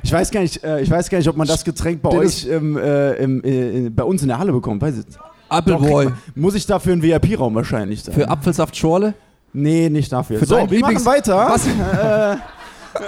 [0.04, 2.46] Ich weiß gar nicht, äh, ich weiß gar nicht, ob man das Getränk bei euch
[2.46, 4.82] im, äh, im, äh, bei uns in der Halle bekommt.
[4.82, 5.06] Weiß ich.
[5.50, 6.10] Appleboy.
[6.36, 8.16] Muss ich dafür einen VIP-Raum wahrscheinlich sein?
[8.16, 9.14] Für Apfelsaft Schorle?
[9.54, 10.40] Nee, nicht dafür.
[10.40, 11.50] Für so, wir machen weiter.
[11.50, 11.68] Was?
[12.98, 13.04] Äh.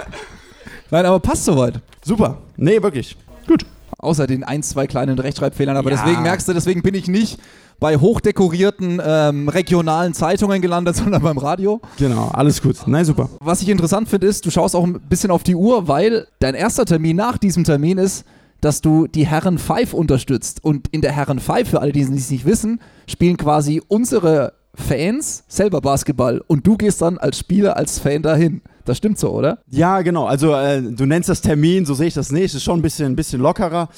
[0.90, 1.80] Nein, aber passt soweit.
[2.04, 2.38] Super.
[2.56, 3.16] Nee, wirklich.
[3.46, 3.64] Gut.
[4.00, 5.76] Außer den ein, zwei kleinen Rechtschreibfehlern.
[5.76, 5.96] Aber ja.
[5.96, 7.38] deswegen merkst du, deswegen bin ich nicht
[7.78, 11.80] bei hochdekorierten ähm, regionalen Zeitungen gelandet, sondern beim Radio.
[11.98, 12.76] Genau, alles gut.
[12.86, 13.28] Nein, super.
[13.40, 16.54] Was ich interessant finde, ist, du schaust auch ein bisschen auf die Uhr, weil dein
[16.54, 18.24] erster Termin nach diesem Termin ist,
[18.60, 20.62] dass du die Herren Five unterstützt.
[20.62, 25.44] Und in der Herren Five, für alle, die es nicht wissen, spielen quasi unsere Fans
[25.48, 28.62] selber Basketball und du gehst dann als Spieler, als Fan dahin.
[28.90, 29.58] Das stimmt so, oder?
[29.70, 30.26] Ja, genau.
[30.26, 32.46] Also äh, du nennst das Termin, so sehe ich das nicht.
[32.46, 33.88] Es ist schon ein bisschen, ein bisschen lockerer.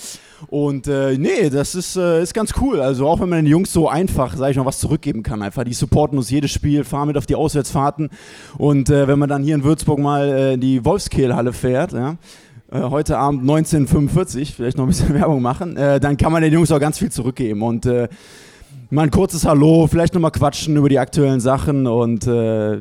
[0.48, 2.78] Und äh, nee, das ist, äh, ist ganz cool.
[2.78, 5.40] Also auch wenn man den Jungs so einfach, sage ich mal, was zurückgeben kann.
[5.40, 8.10] Einfach, die supporten uns jedes Spiel, fahren mit auf die Auswärtsfahrten.
[8.58, 12.16] Und äh, wenn man dann hier in Würzburg mal äh, die Wolfskehlhalle fährt, ja,
[12.70, 16.52] äh, heute Abend 1945, vielleicht noch ein bisschen Werbung machen, äh, dann kann man den
[16.52, 17.62] Jungs auch ganz viel zurückgeben.
[17.62, 17.86] Und
[18.92, 22.78] mal ein kurzes Hallo, vielleicht nochmal quatschen über die aktuellen Sachen und äh,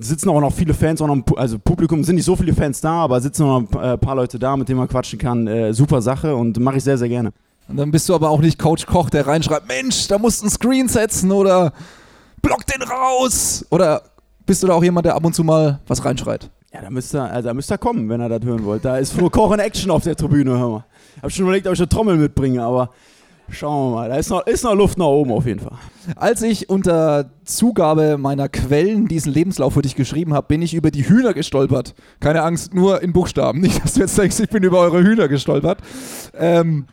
[0.00, 3.04] sitzen auch noch viele Fans, auch noch, also Publikum sind nicht so viele Fans da,
[3.04, 5.46] aber sitzen noch ein äh, paar Leute da, mit denen man quatschen kann.
[5.46, 7.30] Äh, super Sache und mache ich sehr, sehr gerne.
[7.68, 10.46] Und dann bist du aber auch nicht Coach Koch, der reinschreibt, Mensch, da musst du
[10.46, 11.72] einen Screen setzen oder
[12.42, 13.64] block den raus.
[13.70, 14.02] Oder
[14.44, 16.50] bist du da auch jemand, der ab und zu mal was reinschreit?
[16.74, 18.84] Ja, da müsst ihr, also da müsst ihr kommen, wenn ihr das hören wollt.
[18.84, 20.84] Da ist Flo Koch in Action auf der Tribüne, hör mal.
[21.22, 22.90] Hab schon überlegt, ob ich eine Trommel mitbringe, aber
[23.52, 25.76] Schauen wir mal, da ist noch, ist noch Luft nach oben auf jeden Fall.
[26.16, 30.90] Als ich unter Zugabe meiner Quellen diesen Lebenslauf für dich geschrieben habe, bin ich über
[30.90, 31.94] die Hühner gestolpert.
[32.20, 33.60] Keine Angst, nur in Buchstaben.
[33.60, 35.78] Nicht, dass du jetzt denkst, ich bin über eure Hühner gestolpert.
[36.38, 36.86] Ähm,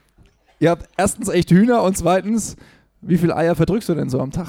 [0.60, 2.56] ihr habt erstens echt Hühner und zweitens,
[3.02, 4.48] wie viele Eier verdrückst du denn so am Tag?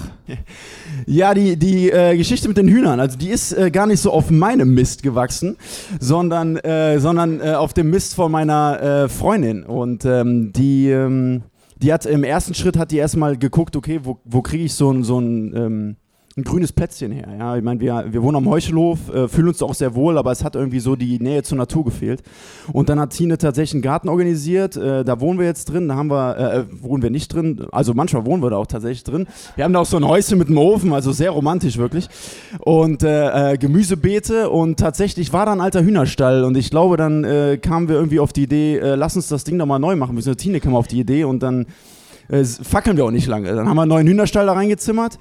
[1.06, 4.10] Ja, die, die äh, Geschichte mit den Hühnern, also die ist äh, gar nicht so
[4.10, 5.56] auf meinem Mist gewachsen,
[6.00, 9.62] sondern, äh, sondern äh, auf dem Mist von meiner äh, Freundin.
[9.62, 10.88] Und ähm, die.
[10.88, 11.42] Ähm
[11.82, 14.90] die hat im ersten Schritt hat die erstmal geguckt, okay, wo, wo kriege ich so
[14.90, 15.96] ein, so ein ähm,
[16.38, 17.28] ein grünes Plätzchen her.
[17.36, 17.56] Ja?
[17.56, 20.44] Ich meine, wir, wir wohnen am Heuchelhof, äh, fühlen uns auch sehr wohl, aber es
[20.44, 22.22] hat irgendwie so die Nähe zur Natur gefehlt.
[22.72, 25.96] Und dann hat Tine tatsächlich einen Garten organisiert, äh, da wohnen wir jetzt drin, da
[25.96, 29.04] haben wir, äh, äh, wohnen wir nicht drin, also manchmal wohnen wir da auch tatsächlich
[29.04, 29.26] drin.
[29.56, 32.08] Wir haben da auch so ein Häuschen mit einem Ofen, also sehr romantisch wirklich.
[32.60, 37.26] Und äh, äh, Gemüsebeete und tatsächlich war da ein alter Hühnerstall und ich glaube, dann
[37.62, 40.16] kamen wir irgendwie auf die Idee, lass uns das Ding doch mal neu machen.
[40.16, 41.66] Wir Tine kam auf die Idee und dann
[42.62, 43.54] fackeln wir auch nicht lange.
[43.54, 45.18] Dann haben wir einen neuen Hühnerstall da reingezimmert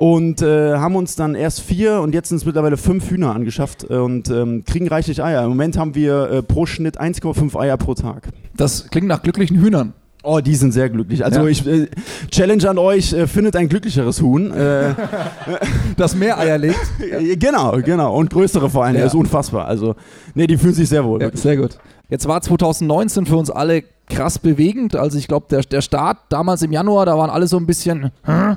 [0.00, 3.84] und äh, haben uns dann erst vier und jetzt sind es mittlerweile fünf Hühner angeschafft
[3.84, 5.42] und ähm, kriegen reichlich Eier.
[5.42, 8.28] Im Moment haben wir äh, pro Schnitt 1,5 Eier pro Tag.
[8.56, 9.92] Das klingt nach glücklichen Hühnern.
[10.22, 11.22] Oh, die sind sehr glücklich.
[11.22, 11.48] Also ja.
[11.48, 11.88] ich äh,
[12.30, 14.50] Challenge an euch, äh, findet ein glücklicheres Huhn.
[14.52, 14.94] Äh,
[15.98, 16.80] das mehr Eier legt.
[17.38, 18.16] genau, genau.
[18.16, 18.96] Und größere vor allem.
[18.96, 19.02] Ja.
[19.02, 19.66] Das ist unfassbar.
[19.66, 19.96] Also,
[20.34, 21.20] nee, die fühlen sich sehr wohl.
[21.20, 21.76] Ja, sehr gut.
[22.08, 24.96] Jetzt war 2019 für uns alle krass bewegend.
[24.96, 28.12] Also ich glaube, der, der Start damals im Januar, da waren alle so ein bisschen,
[28.22, 28.56] hm?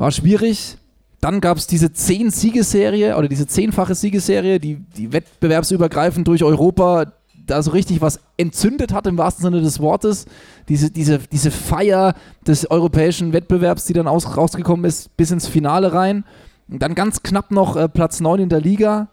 [0.00, 0.78] War schwierig.
[1.20, 7.12] Dann gab es diese zehn Siegesserie oder diese zehnfache Siegesserie, die, die wettbewerbsübergreifend durch Europa
[7.46, 10.24] da so richtig was entzündet hat im wahrsten Sinne des Wortes.
[10.68, 12.14] Diese, diese, diese Feier
[12.46, 16.24] des europäischen Wettbewerbs, die dann aus, rausgekommen ist, bis ins Finale rein.
[16.68, 19.08] Und dann ganz knapp noch äh, Platz 9 in der Liga.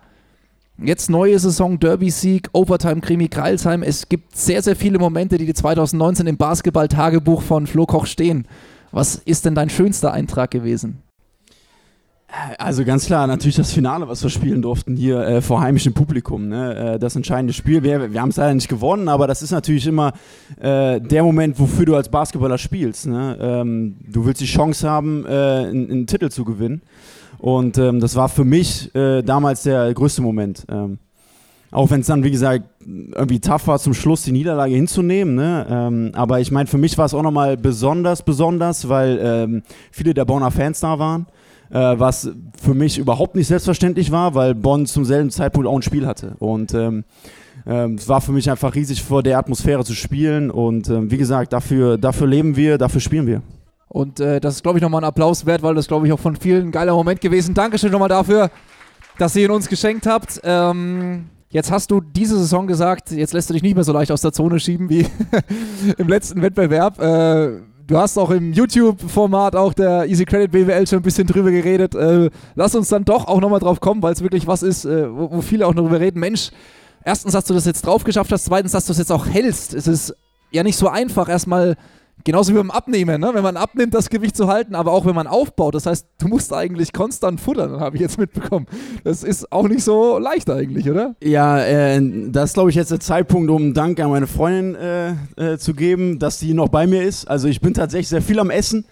[0.77, 3.81] Jetzt neue Saison, Derby-Sieg, Overtime-Krimi Kreilsheim.
[3.81, 8.47] Es gibt sehr, sehr viele Momente, die 2019 im Basketball-Tagebuch von Flo Koch stehen.
[8.91, 11.03] Was ist denn dein schönster Eintrag gewesen?
[12.57, 16.49] Also ganz klar, natürlich das Finale, was wir spielen durften hier äh, vor heimischem Publikum.
[16.49, 16.95] Ne?
[16.95, 17.83] Äh, das entscheidende Spiel.
[17.83, 20.11] Wir, wir haben es leider nicht gewonnen, aber das ist natürlich immer
[20.59, 23.07] äh, der Moment, wofür du als Basketballer spielst.
[23.07, 23.37] Ne?
[23.39, 26.81] Ähm, du willst die Chance haben, äh, einen, einen, Titel zu gewinnen.
[27.39, 30.65] Und ähm, das war für mich äh, damals der größte Moment.
[30.69, 30.99] Ähm,
[31.77, 35.35] auch wenn es dann, wie gesagt, irgendwie tough war, zum Schluss die Niederlage hinzunehmen.
[35.35, 35.67] Ne?
[35.69, 40.13] Ähm, aber ich meine, für mich war es auch nochmal besonders, besonders, weil ähm, viele
[40.13, 41.27] der Bonner Fans da waren
[41.69, 42.29] äh, was
[42.61, 46.35] für mich überhaupt nicht selbstverständlich war, weil Bonn zum selben Zeitpunkt auch ein Spiel hatte.
[46.39, 47.03] Und ähm,
[47.65, 50.51] ähm, es war für mich einfach riesig, vor der Atmosphäre zu spielen.
[50.51, 53.41] Und ähm, wie gesagt, dafür, dafür leben wir, dafür spielen wir.
[53.89, 56.19] Und äh, das ist, glaube ich, nochmal ein Applaus wert, weil das, glaube ich, auch
[56.19, 57.53] von vielen ein geiler Moment gewesen.
[57.53, 58.49] Dankeschön nochmal dafür,
[59.17, 60.41] dass ihr ihn uns geschenkt habt.
[60.43, 64.11] Ähm, jetzt hast du diese Saison gesagt, jetzt lässt du dich nicht mehr so leicht
[64.11, 65.05] aus der Zone schieben wie
[65.97, 66.99] im letzten Wettbewerb.
[66.99, 71.51] Äh, du hast auch im YouTube-Format auch der Easy Credit BWL schon ein bisschen drüber
[71.51, 71.95] geredet.
[71.95, 75.09] Äh, lass uns dann doch auch nochmal drauf kommen, weil es wirklich was ist, äh,
[75.13, 76.19] wo, wo, viele auch noch drüber reden.
[76.19, 76.51] Mensch,
[77.03, 79.73] erstens, dass du das jetzt drauf geschafft hast, zweitens, dass du es jetzt auch hältst.
[79.73, 80.15] Es ist
[80.51, 81.77] ja nicht so einfach, erstmal
[82.23, 83.29] Genauso wie beim Abnehmen, ne?
[83.33, 85.75] wenn man abnimmt, das Gewicht zu halten, aber auch wenn man aufbaut.
[85.75, 88.65] Das heißt, du musst eigentlich konstant futtern, habe ich jetzt mitbekommen.
[89.03, 91.15] Das ist auch nicht so leicht eigentlich, oder?
[91.23, 95.53] Ja, äh, das ist, glaube ich, jetzt der Zeitpunkt, um Dank an meine Freundin äh,
[95.53, 97.29] äh, zu geben, dass sie noch bei mir ist.
[97.29, 98.85] Also ich bin tatsächlich sehr viel am Essen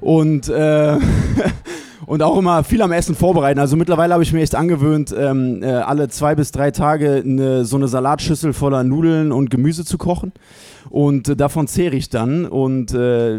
[0.00, 0.98] und äh,
[2.06, 3.60] und auch immer viel am Essen vorbereiten.
[3.60, 7.64] Also mittlerweile habe ich mir echt angewöhnt, ähm, äh, alle zwei bis drei Tage eine,
[7.64, 10.32] so eine Salatschüssel voller Nudeln und Gemüse zu kochen.
[10.90, 13.38] Und äh, davon zehre ich dann und äh,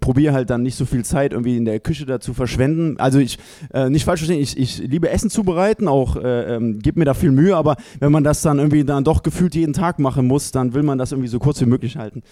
[0.00, 2.98] probiere halt dann nicht so viel Zeit irgendwie in der Küche da zu verschwenden.
[2.98, 3.38] Also ich,
[3.72, 7.14] äh, nicht falsch verstehen, ich, ich liebe Essen zubereiten, auch äh, ähm, gebe mir da
[7.14, 10.50] viel Mühe, aber wenn man das dann irgendwie dann doch gefühlt jeden Tag machen muss,
[10.50, 12.22] dann will man das irgendwie so kurz wie möglich halten.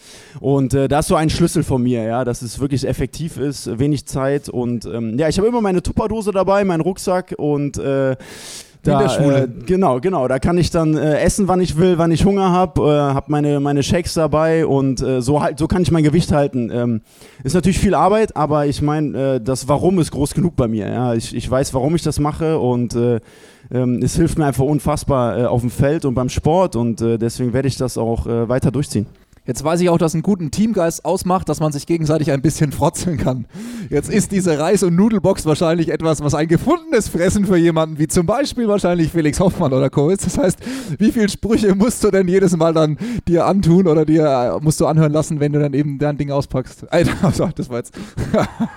[0.41, 3.79] Und äh, da ist so ein Schlüssel von mir, ja, dass es wirklich effektiv ist,
[3.79, 8.17] wenig Zeit und ähm, ja, ich habe immer meine Tupperdose dabei, meinen Rucksack und äh,
[8.83, 9.43] da, in der Schule.
[9.43, 10.29] Äh, genau, genau.
[10.29, 13.27] Da kann ich dann äh, essen, wann ich will, wann ich Hunger habe, äh, habe
[13.29, 16.71] meine, meine Shakes dabei und äh, so, halt, so kann ich mein Gewicht halten.
[16.73, 17.01] Ähm,
[17.45, 20.89] ist natürlich viel Arbeit, aber ich meine, äh, das Warum ist groß genug bei mir.
[20.89, 21.15] Ja?
[21.15, 23.21] Ich, ich weiß, warum ich das mache und äh,
[23.71, 27.69] ähm, es hilft mir einfach unfassbar auf dem Feld und beim Sport und deswegen werde
[27.69, 29.07] ich das auch weiter durchziehen.
[29.51, 32.71] Jetzt weiß ich auch, dass einen guten Teamgeist ausmacht, dass man sich gegenseitig ein bisschen
[32.71, 33.47] frotzeln kann.
[33.89, 38.07] Jetzt ist diese Reis- und Nudelbox wahrscheinlich etwas, was ein gefundenes Fressen für jemanden wie
[38.07, 40.11] zum Beispiel wahrscheinlich Felix Hoffmann oder Co.
[40.11, 40.25] ist.
[40.25, 40.61] Das heißt,
[40.99, 44.81] wie viele Sprüche musst du denn jedes Mal dann dir antun oder dir äh, musst
[44.81, 46.87] du anhören lassen, wenn du dann eben dein Ding auspackst?
[46.93, 47.93] Alter, das war jetzt.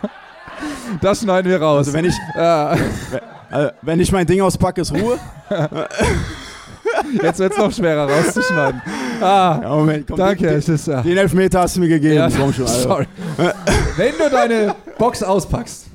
[1.01, 1.89] das schneiden wir raus.
[1.89, 5.19] Also wenn ich, äh, wenn ich mein Ding auspacke, ist Ruhe.
[7.22, 8.82] Jetzt wird es noch schwerer rauszuschneiden.
[9.22, 10.60] Ah, ja, Moment, komm, danke.
[10.60, 11.02] Den, ja.
[11.02, 12.16] den Elfmeter hast du mir gegeben.
[12.16, 12.80] Ja, komm schon, Alter.
[12.80, 13.08] Sorry.
[13.98, 15.88] Wenn du deine Box auspackst.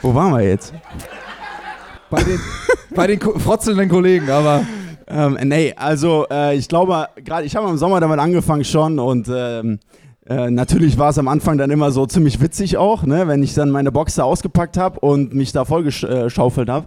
[0.00, 0.72] Wo waren wir jetzt?
[2.10, 2.40] Bei den,
[2.94, 4.64] bei den frotzelnden Kollegen, aber.
[5.08, 9.28] Ähm, nee, also äh, ich glaube, gerade ich habe im Sommer damit angefangen schon und
[9.32, 9.78] ähm,
[10.26, 13.54] äh, natürlich war es am Anfang dann immer so ziemlich witzig auch, ne, wenn ich
[13.54, 16.86] dann meine Box da ausgepackt habe und mich da vollgeschaufelt habe.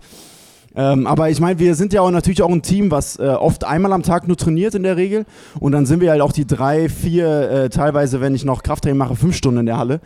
[0.75, 3.63] Ähm, aber ich meine, wir sind ja auch natürlich auch ein Team, was äh, oft
[3.63, 5.25] einmal am Tag nur trainiert in der Regel.
[5.59, 8.97] Und dann sind wir halt auch die drei, vier, äh, teilweise, wenn ich noch Krafttraining
[8.97, 10.01] mache, fünf Stunden in der Halle.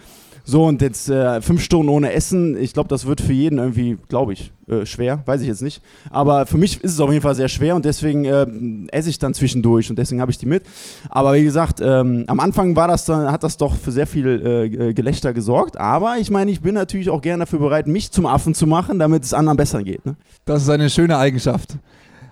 [0.50, 4.00] So, und jetzt äh, fünf Stunden ohne Essen, ich glaube, das wird für jeden irgendwie,
[4.08, 5.80] glaube ich, äh, schwer, weiß ich jetzt nicht.
[6.10, 8.48] Aber für mich ist es auf jeden Fall sehr schwer und deswegen äh,
[8.92, 10.64] esse ich dann zwischendurch und deswegen habe ich die mit.
[11.08, 14.26] Aber wie gesagt, ähm, am Anfang war das dann, hat das doch für sehr viel
[14.26, 15.78] äh, Gelächter gesorgt.
[15.78, 18.98] Aber ich meine, ich bin natürlich auch gerne dafür bereit, mich zum Affen zu machen,
[18.98, 20.04] damit es anderen besser geht.
[20.04, 20.16] Ne?
[20.46, 21.78] Das ist eine schöne Eigenschaft.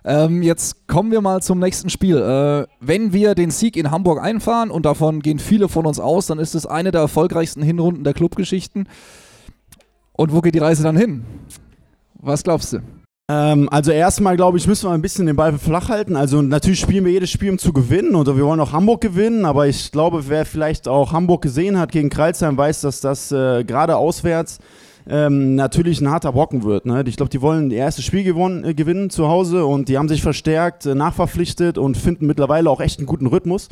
[0.07, 2.15] Ähm, jetzt kommen wir mal zum nächsten Spiel.
[2.17, 6.27] Äh, wenn wir den Sieg in Hamburg einfahren, und davon gehen viele von uns aus,
[6.27, 8.87] dann ist es eine der erfolgreichsten Hinrunden der Clubgeschichten.
[10.13, 11.25] Und wo geht die Reise dann hin?
[12.13, 12.77] Was glaubst du?
[13.29, 16.15] Ähm, also erstmal, glaube ich, müssen wir ein bisschen den Ball flach halten.
[16.15, 18.15] Also natürlich spielen wir jedes Spiel, um zu gewinnen.
[18.15, 19.43] Oder wir wollen auch Hamburg gewinnen.
[19.43, 23.65] Aber ich glaube, wer vielleicht auch Hamburg gesehen hat gegen Kreilsheim, weiß, dass das äh,
[23.65, 24.59] gerade auswärts
[25.09, 26.85] ähm, natürlich ein harter Brocken wird.
[26.85, 27.03] Ne?
[27.07, 30.09] Ich glaube, die wollen ihr erstes Spiel gewonnen, äh, gewinnen zu Hause und die haben
[30.09, 33.69] sich verstärkt, äh, nachverpflichtet und finden mittlerweile auch echt einen guten Rhythmus.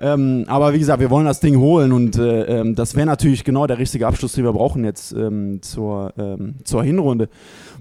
[0.00, 3.44] Ähm, aber wie gesagt, wir wollen das Ding holen und äh, ähm, das wäre natürlich
[3.44, 7.28] genau der richtige Abschluss, den wir brauchen jetzt ähm, zur, ähm, zur Hinrunde.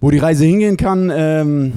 [0.03, 1.71] Wo die Reise hingehen kann, ähm,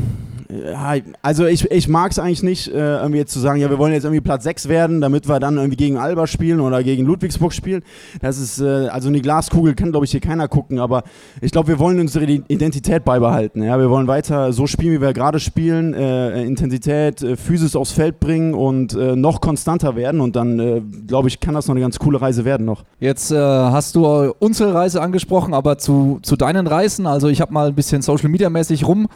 [1.22, 3.92] also ich, ich mag es eigentlich nicht, äh, irgendwie jetzt zu sagen, ja, wir wollen
[3.92, 7.52] jetzt irgendwie Platz 6 werden, damit wir dann irgendwie gegen Alba spielen oder gegen Ludwigsburg
[7.52, 7.82] spielen.
[8.20, 11.02] Das ist, äh, also eine Glaskugel kann, glaube ich, hier keiner gucken, aber
[11.40, 13.62] ich glaube, wir wollen unsere Identität beibehalten.
[13.62, 13.78] Ja?
[13.78, 18.20] Wir wollen weiter so spielen, wie wir gerade spielen, äh, Intensität, äh, Physis aufs Feld
[18.20, 21.80] bringen und äh, noch konstanter werden und dann, äh, glaube ich, kann das noch eine
[21.80, 22.84] ganz coole Reise werden noch.
[23.00, 24.06] Jetzt äh, hast du
[24.38, 28.15] unsere Reise angesprochen, aber zu, zu deinen Reisen, also ich habe mal ein bisschen Social
[28.24, 29.08] Media mäßig rum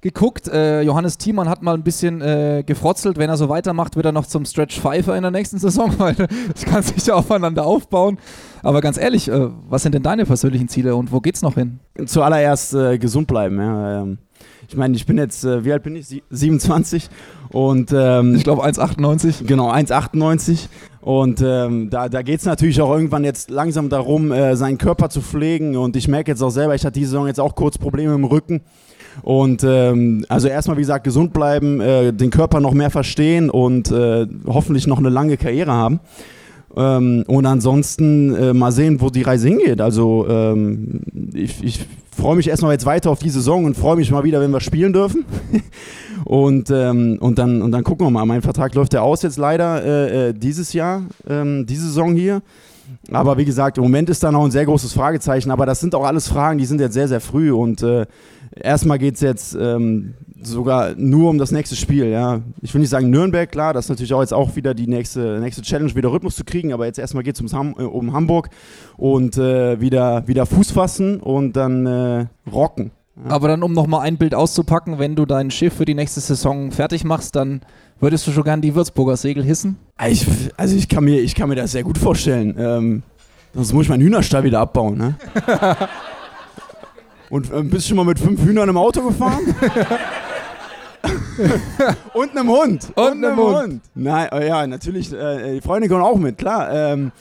[0.00, 0.48] geguckt.
[0.48, 3.18] Äh, Johannes Thiemann hat mal ein bisschen äh, gefrotzelt.
[3.18, 6.14] Wenn er so weitermacht, wird er noch zum Stretch Pfeiffer in der nächsten Saison, weil
[6.14, 8.18] das kann sich ja aufeinander aufbauen.
[8.62, 11.80] Aber ganz ehrlich, äh, was sind denn deine persönlichen Ziele und wo geht's noch hin?
[12.04, 13.58] Zuallererst äh, gesund bleiben.
[13.58, 14.02] Ja.
[14.02, 14.18] Ähm,
[14.68, 16.06] ich meine, ich bin jetzt, äh, wie alt bin ich?
[16.06, 17.08] Sie 27
[17.50, 19.46] und ähm, ich glaube 1,98.
[19.46, 20.68] Genau, 1,98.
[21.00, 25.08] Und ähm, da, da geht es natürlich auch irgendwann jetzt langsam darum, äh, seinen Körper
[25.08, 25.76] zu pflegen.
[25.76, 28.24] Und ich merke jetzt auch selber, ich hatte diese Saison jetzt auch kurz Probleme im
[28.24, 28.60] Rücken.
[29.22, 33.90] Und ähm, also erstmal, wie gesagt, gesund bleiben, äh, den Körper noch mehr verstehen und
[33.90, 36.00] äh, hoffentlich noch eine lange Karriere haben.
[36.76, 39.80] Ähm, und ansonsten äh, mal sehen, wo die Reise hingeht.
[39.80, 41.00] Also ähm,
[41.32, 41.86] ich, ich
[42.18, 44.60] freue mich erstmal jetzt weiter auf die Saison und freue mich mal wieder, wenn wir
[44.60, 45.24] spielen dürfen.
[46.24, 48.26] und, ähm, und, dann, und dann gucken wir mal.
[48.26, 52.42] Mein Vertrag läuft ja aus jetzt leider äh, äh dieses Jahr, ähm, diese Saison hier.
[53.12, 55.50] Aber wie gesagt, im Moment ist da noch ein sehr großes Fragezeichen.
[55.50, 57.52] Aber das sind auch alles Fragen, die sind jetzt sehr, sehr früh.
[57.52, 58.06] Und äh,
[58.54, 62.06] erstmal geht es jetzt ähm, sogar nur um das nächste Spiel.
[62.06, 62.40] Ja.
[62.62, 65.40] Ich will nicht sagen Nürnberg, klar, das ist natürlich auch jetzt auch wieder die nächste,
[65.40, 66.72] nächste Challenge, wieder Rhythmus zu kriegen.
[66.72, 68.50] Aber jetzt erstmal geht es Ham äh, um Hamburg
[68.96, 72.90] und äh, wieder, wieder Fuß fassen und dann äh, rocken.
[73.24, 73.32] Ja.
[73.32, 76.70] Aber dann, um nochmal ein Bild auszupacken, wenn du dein Schiff für die nächste Saison
[76.70, 77.62] fertig machst, dann
[78.00, 79.76] würdest du schon gern die Würzburger Segel hissen?
[80.06, 82.54] Ich, also ich kann, mir, ich kann mir das sehr gut vorstellen.
[82.56, 83.02] Ähm,
[83.54, 84.98] sonst muss ich meinen Hühnerstall wieder abbauen.
[84.98, 85.14] Ne?
[87.30, 89.54] Und äh, bist du schon mal mit fünf Hühnern im Auto gefahren?
[92.14, 92.88] und einem Hund.
[92.94, 93.56] Und, und einem Hund.
[93.56, 93.82] Hund.
[93.94, 95.12] Nein, oh ja, natürlich.
[95.12, 96.72] Äh, die Freunde kommen auch mit, klar.
[96.72, 97.12] Ähm,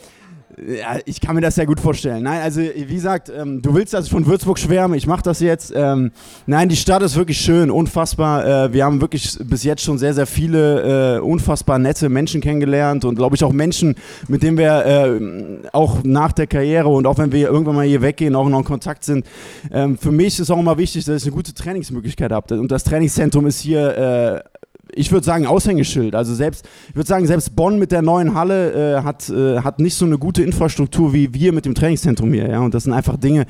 [0.66, 2.24] ja, ich kann mir das sehr gut vorstellen.
[2.24, 5.72] Nein, also wie gesagt, ähm, du willst also von Würzburg schwärmen, ich mache das jetzt.
[5.76, 6.12] Ähm,
[6.48, 8.66] nein, die Stadt ist wirklich schön, unfassbar.
[8.66, 13.06] Äh, wir haben wirklich bis jetzt schon sehr, sehr viele äh, unfassbar nette Menschen kennengelernt
[13.06, 13.96] und glaube ich auch Menschen,
[14.28, 18.02] mit denen wir äh, auch nach der Karriere und auch wenn wir irgendwann mal hier
[18.02, 19.28] weggehen, auch noch in Kontakt sind.
[19.72, 22.60] Ähm, für mich ist auch immer wichtig, dass ich eine gute Trainingsmöglichkeit habe.
[22.60, 24.57] Und das Trainingszentrum ist hier äh,
[24.98, 26.16] ich würde sagen, Aushängeschild.
[26.16, 29.80] Also selbst, ich würde sagen, selbst Bonn mit der neuen Halle äh, hat, äh, hat
[29.80, 32.50] nicht so eine gute Infrastruktur wie wir mit dem Trainingszentrum hier.
[32.50, 32.60] Ja?
[32.60, 33.46] Und das sind einfach Dinge,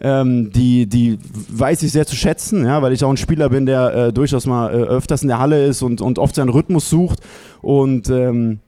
[0.00, 2.82] ähm, die, die weiß ich sehr zu schätzen, ja?
[2.82, 5.66] weil ich auch ein Spieler bin, der äh, durchaus mal äh, öfters in der Halle
[5.66, 7.20] ist und, und oft seinen Rhythmus sucht.
[7.62, 8.60] Und ähm,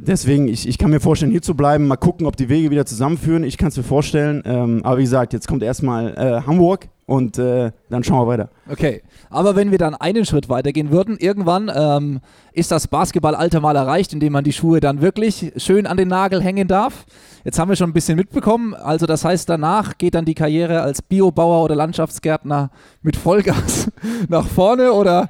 [0.00, 2.86] Deswegen, ich, ich kann mir vorstellen, hier zu bleiben, mal gucken, ob die Wege wieder
[2.86, 3.42] zusammenführen.
[3.42, 4.42] Ich kann es mir vorstellen.
[4.46, 8.50] Ähm, aber wie gesagt, jetzt kommt erstmal äh, Hamburg und äh, dann schauen wir weiter.
[8.70, 12.20] Okay, aber wenn wir dann einen Schritt weitergehen würden, irgendwann ähm,
[12.52, 16.42] ist das Basketballalter mal erreicht, indem man die Schuhe dann wirklich schön an den Nagel
[16.42, 17.06] hängen darf.
[17.44, 20.82] Jetzt haben wir schon ein bisschen mitbekommen, also das heißt, danach geht dann die Karriere
[20.82, 23.90] als Biobauer oder Landschaftsgärtner mit Vollgas
[24.28, 25.28] nach vorne oder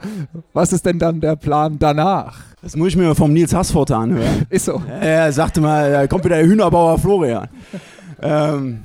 [0.53, 2.48] was ist denn dann der Plan danach?
[2.63, 4.47] Das muss ich mir vom Nils Hassforte anhören.
[4.51, 4.83] Ist so.
[5.01, 7.49] Er sagte mal, da kommt wieder der Hühnerbauer Florian.
[8.21, 8.83] ähm,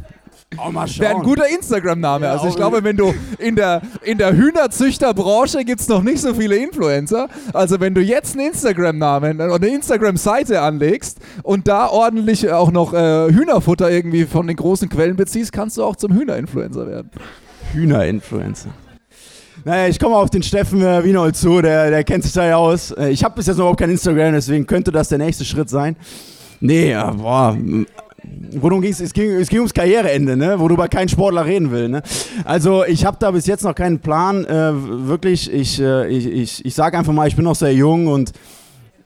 [0.58, 2.30] Oh, Wäre ein guter Instagram-Name.
[2.30, 6.34] Also ich glaube, wenn du in der, in der Hühnerzüchterbranche gibt es noch nicht so
[6.34, 7.28] viele Influencer.
[7.54, 12.94] Also wenn du jetzt einen Instagram-Namen oder eine Instagram-Seite anlegst und da ordentlich auch noch
[12.94, 17.10] äh, Hühnerfutter irgendwie von den großen Quellen beziehst, kannst du auch zum Hühner-Influencer werden.
[17.74, 18.70] Hühner-Influencer.
[19.66, 22.58] Naja, ich komme auf den Steffen äh, Wienold zu, der, der kennt sich da ja
[22.58, 22.92] aus.
[22.92, 25.70] Äh, ich habe bis jetzt noch überhaupt kein Instagram, deswegen könnte das der nächste Schritt
[25.70, 25.96] sein.
[26.60, 27.58] Nee, ja, boah.
[28.56, 29.00] Worum ging's?
[29.00, 30.60] Es ging es ging ums Karriereende, ne?
[30.60, 31.90] worüber kein Sportler reden will.
[31.90, 32.02] Ne?
[32.46, 34.46] Also ich habe da bis jetzt noch keinen Plan.
[34.46, 34.72] Äh,
[35.08, 38.32] wirklich, ich, äh, ich, ich, ich sage einfach mal, ich bin noch sehr jung und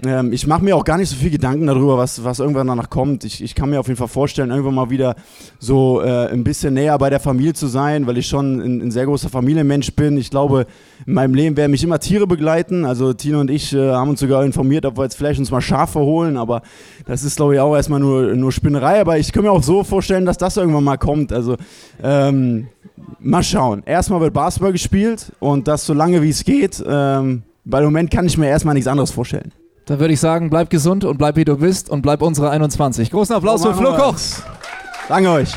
[0.06, 2.90] ähm, ich mache mir auch gar nicht so viel Gedanken darüber, was, was irgendwann danach
[2.90, 3.24] kommt.
[3.24, 5.16] Ich, ich kann mir auf jeden Fall vorstellen, irgendwann mal wieder
[5.60, 8.92] so äh, ein bisschen näher bei der Familie zu sein, weil ich schon ein, ein,
[8.92, 10.18] sehr großer Familienmensch bin.
[10.18, 10.68] Ich glaube,
[11.08, 12.86] in meinem Leben werden mich immer Tiere begleiten.
[12.86, 15.62] Also Tino und ich äh, haben uns sogar informiert, ob wir jetzt vielleicht uns mal
[15.62, 16.62] Schafe holen, aber
[17.06, 19.02] das ist, glaube ich, auch erstmal nur, nur Spinnerei.
[19.02, 21.34] Aber ich kann mir auch so vorstellen, dass das irgendwann mal kommt.
[21.34, 21.56] Also
[22.04, 22.68] ähm,
[23.20, 23.82] mal schauen.
[23.86, 26.84] Erstmal wird Basketball gespielt und das so lange wie es geht.
[26.88, 29.52] Ähm, weil im Moment kann ich mir erstmal nichts anderes vorstellen.
[29.88, 33.10] Dann würde ich sagen, bleib gesund und bleib wie du bist und bleib unsere 21.
[33.10, 34.43] Großen Applaus oh, für Flo Kochs.
[35.08, 35.54] Danke euch.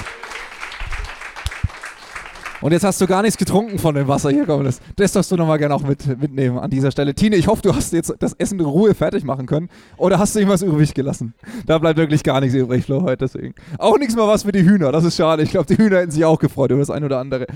[2.60, 5.32] Und jetzt hast du gar nichts getrunken von dem Wasser hier, komm, das, das darfst
[5.32, 7.14] du nochmal gerne auch mit, mitnehmen an dieser Stelle.
[7.14, 9.68] Tine, ich hoffe, du hast jetzt das Essen in Ruhe fertig machen können.
[9.96, 11.34] Oder hast du irgendwas übrig gelassen?
[11.66, 13.54] Da bleibt wirklich gar nichts übrig, Flo, heute deswegen.
[13.78, 15.42] Auch nichts mal was für die Hühner, das ist schade.
[15.42, 17.46] Ich glaube, die Hühner hätten sich auch gefreut über das ein oder andere.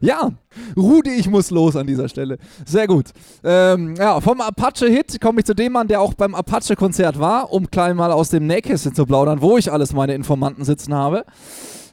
[0.00, 0.30] Ja,
[0.76, 2.38] Rudi, ich muss los an dieser Stelle.
[2.66, 3.06] Sehr gut.
[3.42, 7.70] Ähm, ja, vom Apache-Hit komme ich zu dem Mann, der auch beim Apache-Konzert war, um
[7.70, 11.24] klein mal aus dem Nähkästchen zu plaudern, wo ich alles meine Informanten sitzen habe.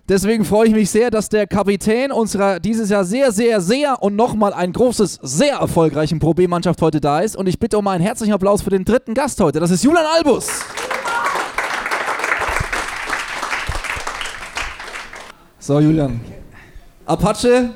[0.09, 4.15] Deswegen freue ich mich sehr, dass der Kapitän unserer dieses Jahr sehr, sehr, sehr und
[4.15, 7.37] nochmal ein großes, sehr erfolgreichen Pro B-Mannschaft heute da ist.
[7.37, 9.59] Und ich bitte um einen herzlichen Applaus für den dritten Gast heute.
[9.59, 10.49] Das ist Julian Albus.
[15.59, 16.40] So, Julian.
[17.05, 17.71] Apache,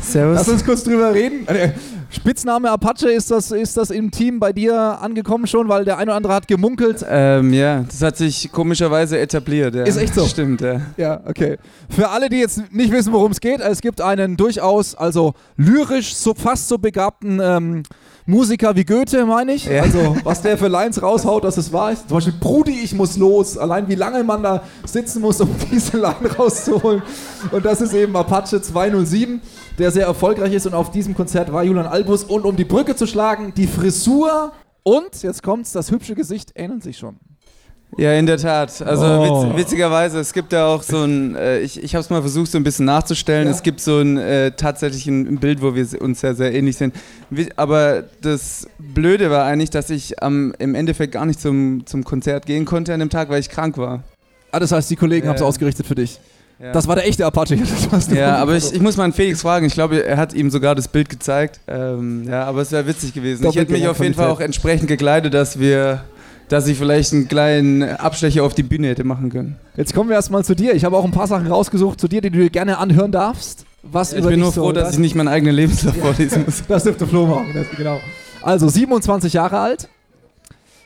[0.00, 0.36] Servus.
[0.36, 1.46] lass uns kurz drüber reden.
[1.46, 1.72] Äh,
[2.12, 5.68] Spitzname Apache, ist das, ist das im Team bei dir angekommen schon?
[5.68, 7.04] Weil der eine oder andere hat gemunkelt.
[7.08, 9.76] Ähm, ja, das hat sich komischerweise etabliert.
[9.76, 9.84] Ja.
[9.84, 10.26] Ist echt so?
[10.26, 10.80] Stimmt, ja.
[10.96, 11.58] Ja, okay.
[11.88, 16.16] Für alle, die jetzt nicht wissen, worum es geht, es gibt einen durchaus, also lyrisch
[16.16, 17.82] so fast so begabten ähm,
[18.30, 19.66] Musiker wie Goethe, meine ich.
[19.66, 19.82] Ja.
[19.82, 22.08] Also, was der für Lines raushaut, dass es wahr ist.
[22.08, 23.58] Zum Beispiel, Brudi, ich muss los.
[23.58, 27.02] Allein wie lange man da sitzen muss, um diese Line rauszuholen.
[27.50, 29.40] Und das ist eben Apache 207,
[29.78, 30.66] der sehr erfolgreich ist.
[30.66, 32.22] Und auf diesem Konzert war Julian Albus.
[32.24, 34.52] Und um die Brücke zu schlagen, die Frisur
[34.84, 37.16] und, jetzt kommt's, das hübsche Gesicht ähneln sich schon.
[37.98, 38.80] Ja, in der Tat.
[38.82, 39.46] Also Oh.
[39.48, 42.50] witz, witzigerweise, es gibt ja auch so ein, äh, ich, ich habe es mal versucht
[42.50, 43.50] so ein bisschen nachzustellen, Ja.
[43.54, 46.94] es gibt so ein äh, tatsächlich ein, Bild, wo wir uns ja sehr ähnlich sind.
[47.56, 52.46] Aber das Blöde war eigentlich, dass ich am, im Endeffekt gar nicht zum, zum Konzert
[52.46, 54.02] gehen konnte an dem Tag, weil ich krank war.
[54.52, 55.30] Ah, das heißt, die Kollegen Ja.
[55.30, 56.20] haben es ausgerichtet für dich.
[56.62, 56.72] Ja.
[56.72, 57.56] Das war der echte Apache.
[58.14, 59.64] Ja, aber ich, ich muss mal einen Felix fragen.
[59.66, 61.58] Ich glaube, er hat ihm sogar das Bild gezeigt.
[61.66, 63.46] Ähm, ja, aber es wäre witzig gewesen.
[63.48, 66.04] Ich hätte mich auf jeden Fall auch entsprechend gekleidet, dass wir,
[66.50, 69.56] dass ich vielleicht einen kleinen Abstecher auf die Bühne hätte machen können.
[69.76, 70.74] Jetzt kommen wir erstmal zu dir.
[70.74, 73.64] Ich habe auch ein paar Sachen rausgesucht zu dir, die du dir gerne anhören darfst.
[73.82, 76.62] Was Ich über bin nur so froh, dass ich nicht meinen eigenen Lebenslauf vorlesen muss.
[76.68, 78.00] Das dürfte Flo machen, das, genau.
[78.42, 79.88] Also 27 Jahre alt,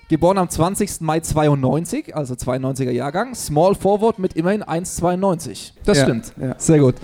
[0.09, 1.01] geboren am 20.
[1.01, 5.73] Mai 92, also 92er Jahrgang, Small Forward mit immerhin 1,92.
[5.85, 6.33] Das Ja, stimmt.
[6.41, 6.55] Ja.
[6.59, 6.97] Sehr gut.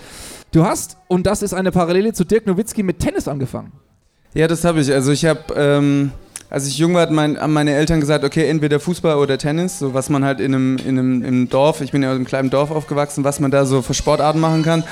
[0.52, 3.72] Du hast, und das ist eine Parallele zu Dirk Nowitzki, mit Tennis angefangen.
[4.34, 4.92] Ja, das habe ich.
[4.92, 6.12] Also ich habe, ähm,
[6.50, 9.78] als ich jung war, hat mein, haben meine Eltern gesagt, okay, entweder Fußball oder Tennis,
[9.78, 12.24] so was man halt in einem, in einem im Dorf, ich bin ja in einem
[12.24, 14.82] kleinen Dorf aufgewachsen, was man da so für Sportarten machen kann.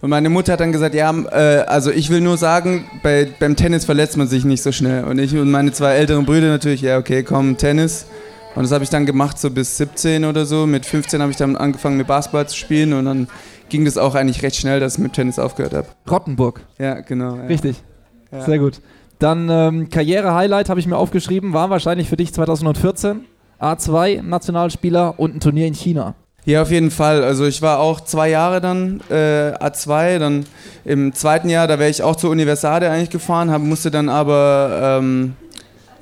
[0.00, 3.56] Und meine Mutter hat dann gesagt, ja, äh, also ich will nur sagen, bei, beim
[3.56, 5.04] Tennis verletzt man sich nicht so schnell.
[5.04, 8.06] Und ich und meine zwei älteren Brüder natürlich, ja, okay, komm, Tennis.
[8.54, 10.66] Und das habe ich dann gemacht, so bis 17 oder so.
[10.66, 13.28] Mit 15 habe ich dann angefangen, mit Basketball zu spielen und dann
[13.68, 15.88] ging das auch eigentlich recht schnell, dass ich mit Tennis aufgehört habe.
[16.08, 17.36] Rottenburg, Ja, genau.
[17.36, 17.42] Ja.
[17.46, 17.82] richtig.
[18.30, 18.44] Ja.
[18.44, 18.80] Sehr gut.
[19.18, 23.20] Dann ähm, Karriere-Highlight habe ich mir aufgeschrieben, war wahrscheinlich für dich 2014.
[23.60, 26.14] A2, Nationalspieler und ein Turnier in China.
[26.44, 27.24] Ja, auf jeden Fall.
[27.24, 30.46] Also ich war auch zwei Jahre dann äh, A2, dann
[30.84, 34.98] im zweiten Jahr, da wäre ich auch zur Universiade eigentlich gefahren, hab, musste dann aber
[35.00, 35.34] ähm,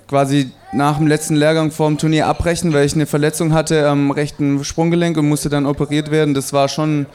[0.07, 4.63] quasi nach dem letzten Lehrgang vorm Turnier abbrechen, weil ich eine Verletzung hatte am rechten
[4.63, 6.35] Sprunggelenk und musste dann operiert werden.
[6.35, 7.07] Das war schon,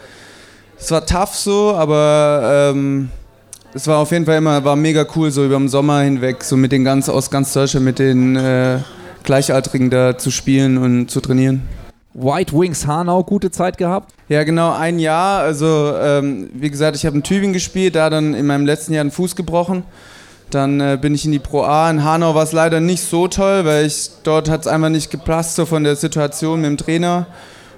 [0.77, 3.11] es war tough so, aber ähm,
[3.73, 6.57] es war auf jeden Fall immer, war mega cool, so über den Sommer hinweg, so
[6.57, 8.79] mit den ganz, aus ganz Deutschland, mit den äh,
[9.23, 11.61] Gleichaltrigen da zu spielen und zu trainieren.
[12.13, 14.13] White Wings Hanau, gute Zeit gehabt.
[14.27, 15.39] Ja, genau, ein Jahr.
[15.39, 19.01] Also, ähm, wie gesagt, ich habe in Tübingen gespielt, da dann in meinem letzten Jahr
[19.01, 19.83] einen Fuß gebrochen.
[20.49, 21.89] Dann äh, bin ich in die Pro A.
[21.89, 25.09] In Hanau war es leider nicht so toll, weil ich dort hat es einfach nicht
[25.09, 27.27] gepasst, so von der Situation mit dem Trainer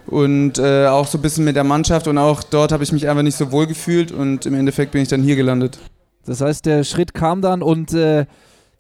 [0.08, 2.08] und äh, auch so ein bisschen mit der Mannschaft.
[2.08, 5.02] Und auch dort habe ich mich einfach nicht so wohl gefühlt und im Endeffekt bin
[5.02, 5.80] ich dann hier gelandet.
[6.26, 8.26] Das heißt, der Schritt kam dann und äh,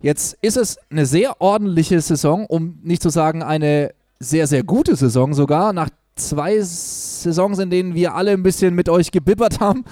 [0.01, 4.95] jetzt ist es eine sehr ordentliche Saison, um nicht zu sagen eine sehr, sehr gute
[4.95, 5.73] Saison sogar.
[5.73, 9.83] Nach zwei Saisons, in denen wir alle ein bisschen mit euch gebibbert haben,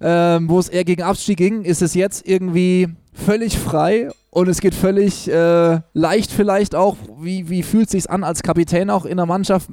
[0.00, 4.60] ähm, wo es eher gegen Abstieg ging, ist es jetzt irgendwie völlig frei und es
[4.60, 6.96] geht völlig äh, leicht vielleicht auch.
[7.20, 9.68] Wie, wie fühlt es sich an, als Kapitän auch in der Mannschaft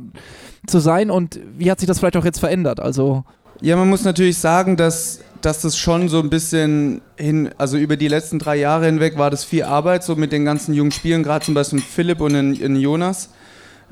[0.68, 2.80] zu sein und wie hat sich das vielleicht auch jetzt verändert?
[2.80, 3.24] Also
[3.60, 7.98] Ja, man muss natürlich sagen, dass, dass das schon so ein bisschen hin, also über
[7.98, 11.24] die letzten drei Jahre hinweg war das viel Arbeit, so mit den ganzen jungen Spielen,
[11.24, 13.30] gerade zum Beispiel Philipp und in, in Jonas.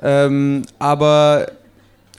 [0.02, 1.48] Ähm, aber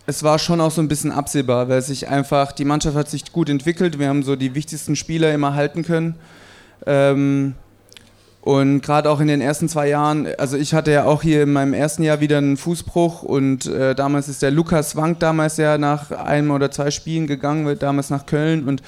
[0.07, 3.33] es war schon auch so ein bisschen absehbar, weil sich einfach, die Mannschaft hat sich
[3.33, 6.17] gut entwickelt, wir haben so die wichtigsten Spieler immer halten können.
[6.87, 7.55] Ähm,
[8.43, 11.53] und gerade auch in den ersten zwei Jahren, also ich hatte ja auch hier in
[11.53, 15.77] meinem ersten Jahr wieder einen Fußbruch und äh, damals ist der Lukas Wank damals ja
[15.77, 18.83] nach einem oder zwei Spielen gegangen, damals nach Köln und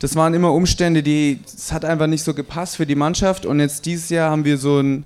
[0.00, 3.60] das waren immer Umstände, die, es hat einfach nicht so gepasst für die Mannschaft und
[3.60, 5.04] jetzt dieses Jahr haben wir so ein,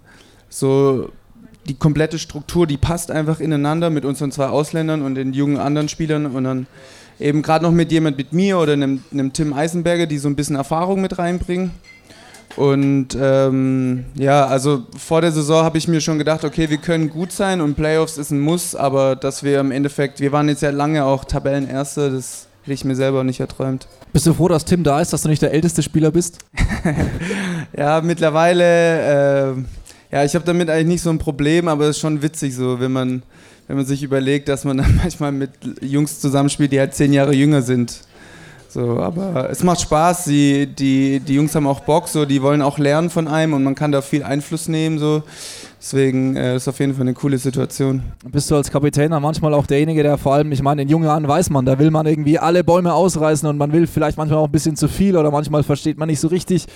[0.48, 1.10] so
[1.66, 5.88] die komplette Struktur, die passt einfach ineinander mit unseren zwei Ausländern und den jungen anderen
[5.88, 6.66] Spielern und dann
[7.22, 10.36] eben gerade noch mit jemand mit mir oder einem, einem Tim Eisenberger, die so ein
[10.36, 11.70] bisschen Erfahrung mit reinbringen.
[12.56, 17.08] Und ähm, ja, also vor der Saison habe ich mir schon gedacht, okay, wir können
[17.08, 20.60] gut sein und Playoffs ist ein Muss, aber dass wir im Endeffekt, wir waren jetzt
[20.60, 23.88] ja lange auch Tabellenerste, das hätte ich mir selber nicht erträumt.
[24.12, 26.38] bist du froh, dass Tim da ist, dass du nicht der älteste Spieler bist?
[27.74, 29.54] Ja, mittlerweile, äh,
[30.12, 32.80] ja, ich habe damit eigentlich nicht so ein Problem, aber es ist schon witzig so,
[32.80, 33.22] wenn man,
[33.68, 35.50] wenn man sich überlegt, dass man dann manchmal mit
[35.80, 38.00] Jungs zusammenspielt, die halt zehn Jahre jünger sind.
[38.68, 42.62] So, aber es macht Spaß, die, die, die Jungs haben auch Bock, so, die wollen
[42.62, 44.98] auch lernen von einem und man kann da viel Einfluss nehmen.
[44.98, 45.22] So.
[45.82, 48.04] Deswegen äh, ist auf jeden Fall eine coole Situation.
[48.30, 51.06] Bist du als Kapitän dann manchmal auch derjenige, der vor allem, ich meine, in jungen
[51.06, 54.38] Jahren weiß man, da will man irgendwie alle Bäume ausreißen und man will vielleicht manchmal
[54.38, 56.66] auch ein bisschen zu viel oder manchmal versteht man nicht so richtig,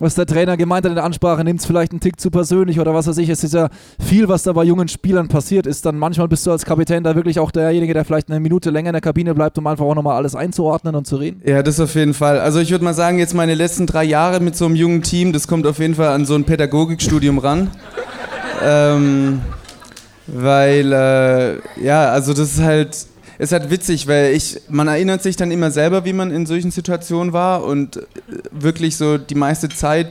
[0.00, 2.80] was der Trainer gemeint hat in der Ansprache, nimmt es vielleicht einen Tick zu persönlich
[2.80, 3.28] oder was weiß ich.
[3.28, 3.68] Es ist ja
[4.00, 5.86] viel, was da bei jungen Spielern passiert ist.
[5.86, 8.88] Dann manchmal bist du als Kapitän da wirklich auch derjenige, der vielleicht eine Minute länger
[8.88, 11.40] in der Kabine bleibt, um einfach auch nochmal alles einzuordnen und zu reden.
[11.46, 12.40] Ja, das auf jeden Fall.
[12.40, 15.32] Also ich würde mal sagen, jetzt meine letzten drei Jahre mit so einem jungen Team,
[15.32, 17.70] das kommt auf jeden Fall an so ein Pädagogikstudium ran
[18.62, 19.40] ähm,
[20.26, 22.96] weil, äh, ja, also das ist halt,
[23.38, 26.70] ist halt witzig, weil ich, man erinnert sich dann immer selber, wie man in solchen
[26.70, 28.00] Situationen war und
[28.50, 30.08] wirklich so die meiste Zeit,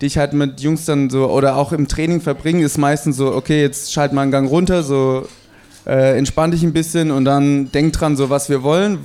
[0.00, 3.32] die ich halt mit Jungs dann so oder auch im Training verbringe, ist meistens so,
[3.34, 5.28] okay, jetzt schalt mal einen Gang runter, so
[5.86, 8.98] äh, entspann dich ein bisschen und dann denk dran, so was wir wollen,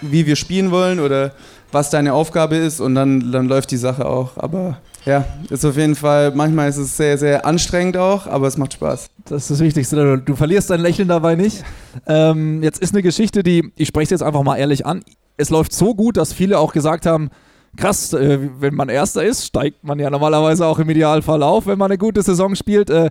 [0.00, 1.32] wie wir spielen wollen oder
[1.72, 4.36] was deine Aufgabe ist und dann, dann läuft die Sache auch.
[4.36, 8.56] Aber ja, ist auf jeden Fall, manchmal ist es sehr, sehr anstrengend auch, aber es
[8.56, 9.08] macht Spaß.
[9.24, 10.18] Das ist das Wichtigste.
[10.18, 11.64] Du verlierst dein Lächeln dabei nicht.
[12.06, 15.04] Ähm, jetzt ist eine Geschichte, die, ich spreche jetzt einfach mal ehrlich an.
[15.36, 17.30] Es läuft so gut, dass viele auch gesagt haben,
[17.76, 21.78] krass, äh, wenn man Erster ist, steigt man ja normalerweise auch im Idealfall auf, wenn
[21.78, 22.90] man eine gute Saison spielt.
[22.90, 23.10] Äh,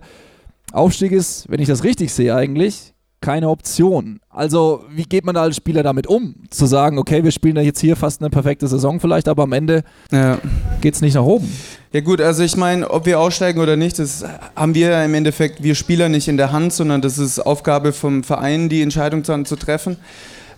[0.72, 2.92] Aufstieg ist, wenn ich das richtig sehe eigentlich,
[3.26, 4.20] keine Option.
[4.30, 6.36] Also, wie geht man da als Spieler damit um?
[6.48, 9.52] Zu sagen, okay, wir spielen ja jetzt hier fast eine perfekte Saison vielleicht, aber am
[9.52, 10.38] Ende ja.
[10.80, 11.52] geht es nicht nach oben.
[11.90, 14.24] Ja gut, also ich meine, ob wir aussteigen oder nicht, das
[14.54, 18.22] haben wir im Endeffekt, wir Spieler nicht in der Hand, sondern das ist Aufgabe vom
[18.22, 19.96] Verein, die Entscheidung zu, zu treffen.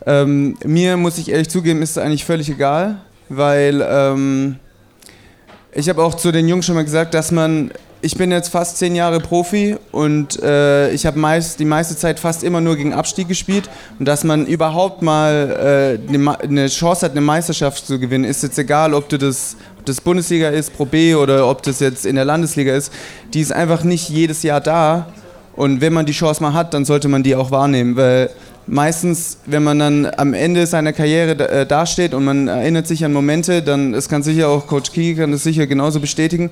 [0.05, 3.01] Ähm, mir, muss ich ehrlich zugeben, ist es eigentlich völlig egal,
[3.31, 4.57] weil ähm,
[5.73, 7.71] ich habe auch zu den Jungs schon mal gesagt, dass man
[8.01, 12.21] ich bin jetzt fast zehn Jahre Profi und äh, ich habe meist, die meiste Zeit
[12.21, 13.69] fast immer nur gegen Abstieg gespielt.
[13.99, 18.43] Und dass man überhaupt mal äh, eine, eine Chance hat, eine Meisterschaft zu gewinnen, ist
[18.43, 22.07] jetzt egal, ob du das, ob das Bundesliga ist, Pro B oder ob das jetzt
[22.07, 22.93] in der Landesliga ist.
[23.35, 25.07] Die ist einfach nicht jedes Jahr da.
[25.57, 28.31] Und wenn man die Chance mal hat, dann sollte man die auch wahrnehmen, weil
[28.69, 33.13] meistens, wenn man dann am Ende seiner Karriere äh, dasteht und man erinnert sich an
[33.13, 36.51] Momente, dann, das kann sicher auch Coach Key kann das sicher genauso bestätigen,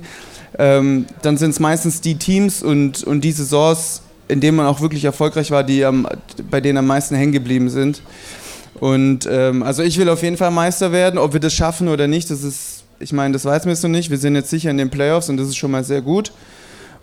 [0.57, 4.81] ähm, dann sind es meistens die Teams und, und die Saisons, in denen man auch
[4.81, 6.07] wirklich erfolgreich war, die am,
[6.49, 8.01] bei denen am meisten hängen geblieben sind.
[8.79, 12.07] Und ähm, also ich will auf jeden Fall Meister werden, ob wir das schaffen oder
[12.07, 14.09] nicht, das ist, ich meine, das weiß man jetzt noch nicht.
[14.09, 16.31] Wir sind jetzt sicher in den Playoffs und das ist schon mal sehr gut.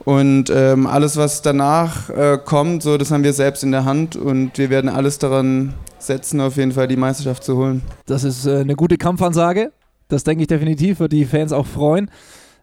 [0.04, 4.16] Und ähm, alles, was danach äh, kommt, so, das haben wir selbst in der Hand
[4.16, 7.82] und wir werden alles daran setzen, auf jeden Fall die Meisterschaft zu holen.
[8.06, 9.72] Das ist äh, eine gute Kampfansage.
[10.08, 12.10] Das denke ich definitiv, wird die Fans auch freuen.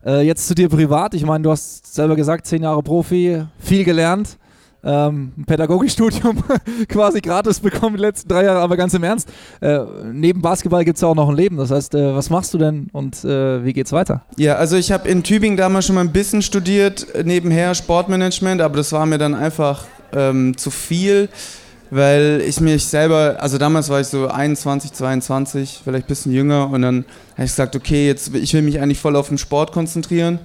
[0.05, 1.15] Äh, jetzt zu dir privat.
[1.15, 4.37] Ich meine, du hast selber gesagt, zehn Jahre Profi, viel gelernt.
[4.83, 6.43] Ähm, ein Pädagogikstudium
[6.87, 9.29] quasi gratis bekommen die letzten drei Jahre, aber ganz im Ernst.
[9.59, 9.79] Äh,
[10.11, 11.57] neben Basketball gibt es ja auch noch ein Leben.
[11.57, 14.23] Das heißt, äh, was machst du denn und äh, wie geht's weiter?
[14.37, 18.77] Ja, also ich habe in Tübingen damals schon mal ein bisschen studiert, nebenher Sportmanagement, aber
[18.77, 21.29] das war mir dann einfach ähm, zu viel
[21.91, 26.69] weil ich mich selber, also damals war ich so 21, 22, vielleicht ein bisschen jünger
[26.71, 29.73] und dann habe ich gesagt, okay, jetzt ich will mich eigentlich voll auf den Sport
[29.73, 30.39] konzentrieren.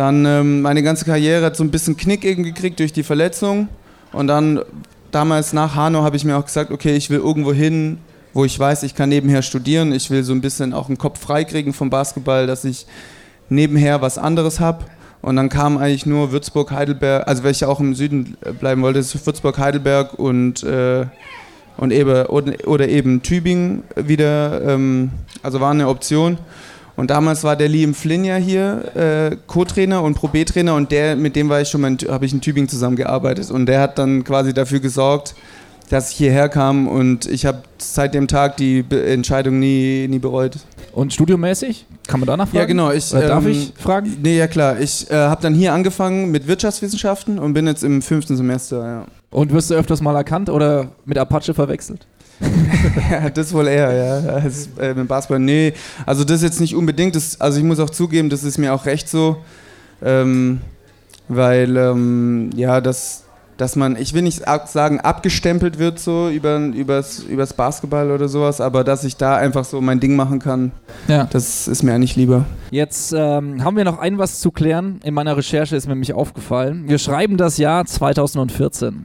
[0.00, 3.68] Dann ähm, meine ganze Karriere hat so ein bisschen Knick eben gekriegt durch die Verletzung
[4.12, 4.62] und dann
[5.10, 7.98] damals nach Hanau habe ich mir auch gesagt, okay, ich will irgendwo hin,
[8.32, 9.92] wo ich weiß, ich kann nebenher studieren.
[9.92, 12.86] Ich will so ein bisschen auch einen Kopf freikriegen vom Basketball, dass ich
[13.50, 14.86] nebenher was anderes habe.
[15.20, 19.00] Und dann kam eigentlich nur Würzburg, Heidelberg, also ja auch im Süden äh, bleiben wollte,
[19.00, 21.04] ist Würzburg, Heidelberg und, äh,
[21.76, 25.10] und eben, oder eben Tübingen wieder, ähm,
[25.42, 26.38] also war eine Option.
[27.00, 31.16] Und damals war der Liam Flynn ja hier äh, Co-Trainer und Pro B-Trainer und der,
[31.16, 34.22] mit dem war ich schon mal, habe ich in Tübingen zusammengearbeitet und der hat dann
[34.22, 35.34] quasi dafür gesorgt,
[35.88, 40.18] dass ich hierher kam und ich habe seit dem Tag die Be Entscheidung nie, nie
[40.18, 40.58] bereut.
[40.92, 41.86] Und studiomäßig?
[42.06, 42.58] Kann man danach fragen?
[42.58, 42.90] Ja, genau.
[42.90, 44.18] Ich, Oder darf ähm, ich fragen?
[44.22, 44.78] Nee, ja klar.
[44.78, 49.06] Ich äh, habe dann hier angefangen mit Wirtschaftswissenschaften und bin jetzt im fünften Semester, ja.
[49.30, 52.06] Und wirst du öfters mal erkannt oder mit Apache verwechselt?
[53.10, 54.40] ja, das wohl eher, ja.
[54.40, 55.72] Das, äh, mit Basketball, nee.
[56.06, 57.16] Also das jetzt nicht unbedingt.
[57.16, 59.36] Das, also ich muss auch zugeben, das ist mir auch recht so.
[60.02, 60.60] Ähm,
[61.28, 63.24] weil, ähm, ja, das
[63.60, 68.60] dass man, ich will nicht sagen, abgestempelt wird so über, übers, übers Basketball oder sowas,
[68.60, 70.72] aber dass ich da einfach so mein Ding machen kann,
[71.08, 71.28] ja.
[71.30, 72.46] das ist mir eigentlich lieber.
[72.70, 75.00] Jetzt ähm, haben wir noch ein was zu klären.
[75.04, 76.88] In meiner Recherche ist mir nämlich aufgefallen.
[76.88, 79.04] Wir schreiben das Jahr 2014.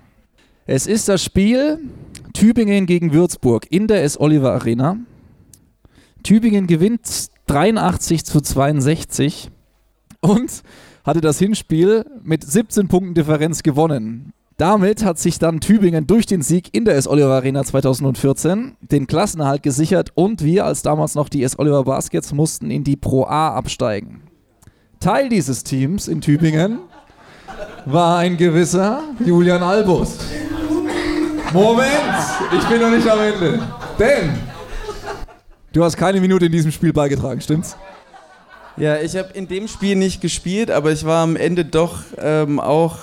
[0.68, 1.78] Es ist das Spiel
[2.34, 4.20] Tübingen gegen Würzburg in der S.
[4.20, 4.98] Oliver Arena.
[6.24, 9.52] Tübingen gewinnt 83 zu 62
[10.22, 10.64] und
[11.04, 14.34] hatte das Hinspiel mit 17 Punkten Differenz gewonnen.
[14.58, 17.08] Damit hat sich dann Tübingen durch den Sieg in der S.
[17.08, 21.60] Oliver Arena 2014 den Klassenerhalt gesichert und wir als damals noch die S.
[21.60, 24.24] Oliver Baskets mussten in die Pro A absteigen.
[25.00, 26.80] Teil dieses Teams in Tübingen
[27.86, 30.18] war ein gewisser Julian Albus.
[31.54, 31.90] Moment,
[32.58, 33.60] ich bin noch nicht am Ende.
[33.98, 34.30] Denn
[35.72, 37.78] du hast keine Minute in diesem Spiel beigetragen, stimmt's?
[38.78, 42.60] Ja, ich habe in dem Spiel nicht gespielt, aber ich war am Ende doch ähm,
[42.60, 42.98] auch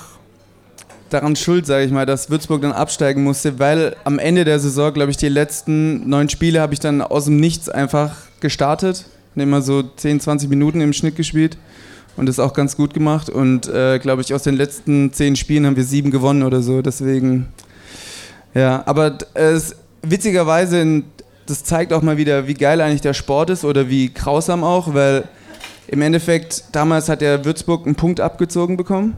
[1.09, 4.93] daran schuld, sage ich mal, dass Würzburg dann absteigen musste, weil am Ende der Saison,
[4.93, 9.07] glaube ich, die letzten neun Spiele habe ich dann aus dem Nichts einfach gestartet.
[9.35, 11.57] Immer so 10, 20 Minuten im Schnitt gespielt
[12.17, 13.31] und das auch ganz gut gemacht.
[13.31, 16.83] Und äh, glaube ich, aus den letzten zehn Spielen haben wir sieben gewonnen oder so.
[16.83, 17.49] Deswegen,
[18.55, 21.03] ja, aber es, witzigerweise,
[21.47, 24.95] das zeigt auch mal wieder, wie geil eigentlich der Sport ist oder wie grausam auch,
[24.95, 25.29] weil
[25.89, 29.17] im Endeffekt, damals hat der Würzburg einen Punkt abgezogen bekommen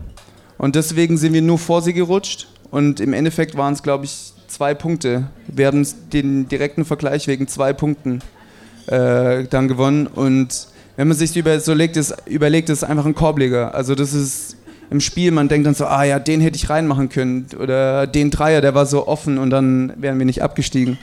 [0.58, 4.32] und deswegen sind wir nur vor sie gerutscht und im Endeffekt waren es, glaube ich,
[4.48, 5.28] zwei Punkte.
[5.46, 8.20] Wir hatten den direkten Vergleich wegen zwei Punkten
[8.86, 13.14] äh, dann gewonnen und wenn man sich über, so legt, ist, überlegt, ist einfach ein
[13.14, 13.74] Korbleger.
[13.74, 14.56] Also das ist
[14.90, 18.30] im Spiel, man denkt dann so, ah ja, den hätte ich reinmachen können oder den
[18.30, 20.98] Dreier, der war so offen und dann wären wir nicht abgestiegen.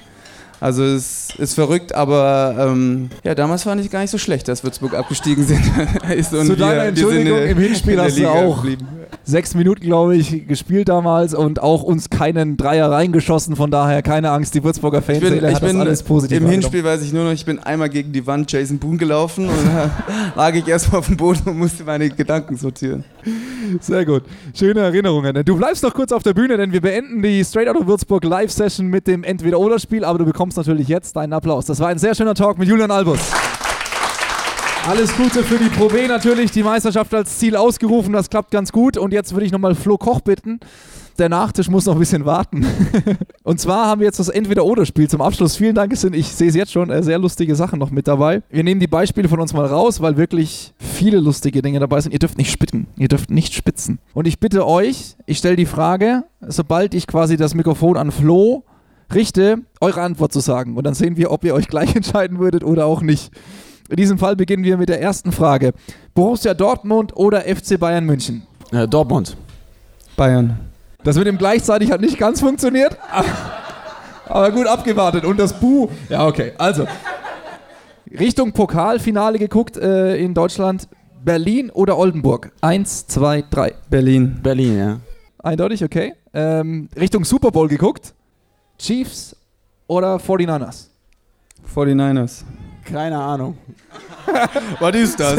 [0.61, 4.63] Also es ist verrückt, aber ähm, ja, damals fand ich gar nicht so schlecht, dass
[4.63, 5.63] Würzburg abgestiegen sind.
[6.29, 8.87] Zu deiner Entschuldigung, im Hinspiel hast du auch geblieben.
[9.23, 13.55] Sechs Minuten, glaube ich, gespielt damals und auch uns keinen Dreier reingeschossen.
[13.55, 17.13] Von daher keine Angst, die Würzburger Fanseele hat das alles positiv Im Hinspiel weiß ich
[17.13, 19.91] nur noch, ich bin einmal gegen die Wand Jason Boone gelaufen und da
[20.35, 23.03] lag ich erstmal auf dem Boden und musste meine Gedanken sortieren.
[23.79, 24.23] Sehr gut.
[24.53, 25.43] Schöne Erinnerungen.
[25.45, 28.23] Du bleibst noch kurz auf der Bühne, denn wir beenden die Straight Out of Würzburg
[28.23, 31.65] Live-Session mit dem Entweder-Oder-Spiel, aber du bekommst natürlich jetzt deinen Applaus.
[31.65, 33.19] Das war ein sehr schöner Talk mit Julian Albus.
[34.87, 38.71] Alles Gute für die Pro B natürlich, die Meisterschaft als Ziel ausgerufen, das klappt ganz
[38.71, 38.97] gut.
[38.97, 40.59] Und jetzt würde ich nochmal Flo Koch bitten.
[41.19, 42.65] Der Nachtisch muss noch ein bisschen warten.
[43.43, 45.55] und zwar haben wir jetzt das Entweder-Oder-Spiel zum Abschluss.
[45.55, 48.41] Vielen Dank, sind, ich sehe es jetzt schon, äh, sehr lustige Sachen noch mit dabei.
[48.49, 52.11] Wir nehmen die Beispiele von uns mal raus, weil wirklich viele lustige Dinge dabei sind.
[52.11, 52.87] Ihr dürft nicht spitzen.
[52.97, 53.99] Ihr dürft nicht spitzen.
[54.15, 58.63] Und ich bitte euch, ich stelle die Frage, sobald ich quasi das Mikrofon an Flo
[59.13, 60.75] richte, eure Antwort zu sagen.
[60.75, 63.31] Und dann sehen wir, ob ihr euch gleich entscheiden würdet oder auch nicht.
[63.91, 65.73] In diesem Fall beginnen wir mit der ersten Frage.
[66.13, 68.47] Borussia Dortmund oder FC Bayern München?
[68.71, 69.35] Äh, Dortmund.
[70.15, 70.57] Bayern.
[71.03, 72.97] Das mit dem gleichzeitig hat nicht ganz funktioniert.
[74.29, 75.25] Aber gut abgewartet.
[75.25, 75.89] Und das Bu.
[76.07, 76.53] Ja, okay.
[76.57, 76.87] Also.
[78.17, 80.87] Richtung Pokalfinale geguckt äh, in Deutschland.
[81.21, 82.53] Berlin oder Oldenburg?
[82.61, 83.73] Eins, zwei, drei.
[83.89, 84.39] Berlin.
[84.41, 84.99] Berlin, ja.
[85.39, 86.13] Eindeutig, okay.
[86.33, 88.13] Ähm, Richtung Super Bowl geguckt.
[88.77, 89.35] Chiefs
[89.87, 90.87] oder 49ers?
[91.75, 92.45] 49ers.
[92.85, 93.57] Keine Ahnung.
[94.79, 95.37] Was ist das?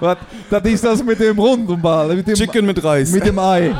[0.00, 0.16] Was,
[0.50, 2.14] das ist das mit dem runden Ball.
[2.14, 3.10] Mit dem, Chicken mit Reis.
[3.10, 3.74] Mit dem Ei.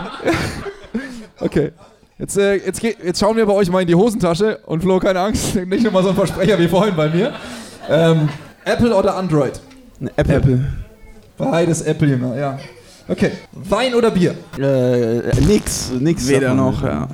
[1.40, 1.72] okay.
[2.18, 4.98] Jetzt, äh, jetzt, geht, jetzt schauen wir bei euch mal in die Hosentasche und Flo,
[4.98, 7.32] keine Angst, nicht nochmal so ein Versprecher wie vorhin bei mir.
[7.88, 8.28] Ähm,
[8.64, 9.60] Apple oder Android?
[10.16, 10.34] Apple.
[10.34, 10.72] Apple.
[11.36, 12.58] Beides Apple, Junge, ja.
[13.06, 13.32] Okay.
[13.52, 14.34] Wein oder Bier?
[14.58, 15.92] Äh, nix.
[15.98, 16.26] Nix.
[16.28, 17.08] Weder noch, ja.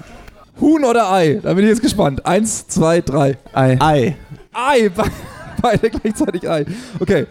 [0.60, 1.40] Huhn oder Ei?
[1.42, 2.24] Da bin ich jetzt gespannt.
[2.24, 3.36] Eins, zwei, drei.
[3.52, 3.76] Ei.
[3.80, 4.16] Ei.
[4.52, 4.90] Ei.
[5.64, 6.66] Beide gleichzeitig Ei.
[7.00, 7.26] Okay.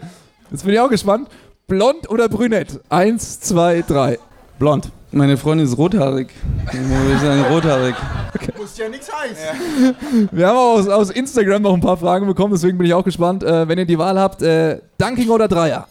[0.50, 1.28] Jetzt bin ich auch gespannt.
[1.68, 2.80] Blond oder brünett?
[2.88, 4.18] Eins, zwei, drei.
[4.58, 4.90] Blond.
[5.12, 6.30] Meine Freundin ist rothaarig.
[6.66, 7.94] Ich sagen rothaarig.
[8.34, 8.52] Okay.
[8.58, 10.28] Muss ja nichts heißen.
[10.32, 13.04] Wir haben auch aus, aus, Instagram noch ein paar Fragen bekommen, deswegen bin ich auch
[13.04, 13.44] gespannt.
[13.44, 15.86] Äh, wenn ihr die Wahl habt, äh, Dunking oder Dreier?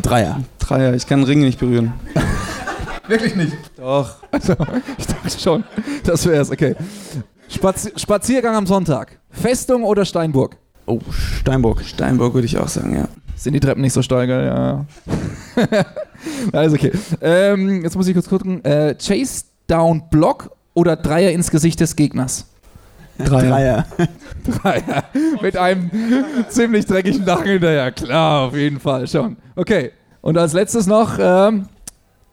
[0.00, 0.44] Dreier.
[0.60, 0.94] Dreier.
[0.94, 1.92] Ich kann den Ring nicht berühren.
[3.08, 3.56] Wirklich nicht?
[3.76, 4.14] Doch.
[4.30, 4.54] Also,
[4.96, 5.64] ich dachte schon,
[6.04, 6.52] das wäre es.
[6.52, 6.76] Okay.
[7.48, 9.18] Spazi Spaziergang am Sonntag.
[9.30, 10.56] Festung oder Steinburg?
[10.86, 11.82] Oh, Steinburg.
[11.84, 13.08] Steinburg würde ich auch sagen, ja.
[13.36, 14.28] Sind die Treppen nicht so steil?
[14.28, 14.84] Ja.
[16.52, 16.92] Alles okay.
[17.20, 18.64] Ähm, jetzt muss ich kurz gucken.
[18.64, 22.46] Äh, Chase Down Block oder Dreier ins Gesicht des Gegners?
[23.18, 23.86] Dreier.
[24.44, 25.04] Dreier.
[25.42, 25.90] Mit einem
[26.48, 27.92] ziemlich dreckigen Nacken hinterher.
[27.92, 29.36] Klar, auf jeden Fall schon.
[29.56, 29.92] Okay.
[30.20, 31.68] Und als letztes noch ähm,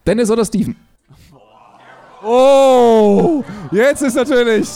[0.06, 0.76] Dennis oder Steven?
[2.24, 4.68] Oh, jetzt ist natürlich.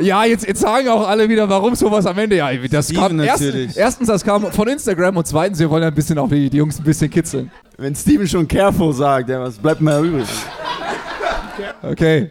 [0.00, 2.36] Ja, jetzt, jetzt sagen auch alle wieder, warum sowas am Ende.
[2.36, 3.66] Ja, das Steven kam natürlich.
[3.68, 6.50] Erst, erstens, das kam von Instagram und zweitens, wir wollen ja ein bisschen auch die,
[6.50, 7.50] die Jungs ein bisschen kitzeln.
[7.78, 10.28] Wenn Steven schon careful sagt, ja, was bleibt mir übrig?
[11.82, 12.30] Okay.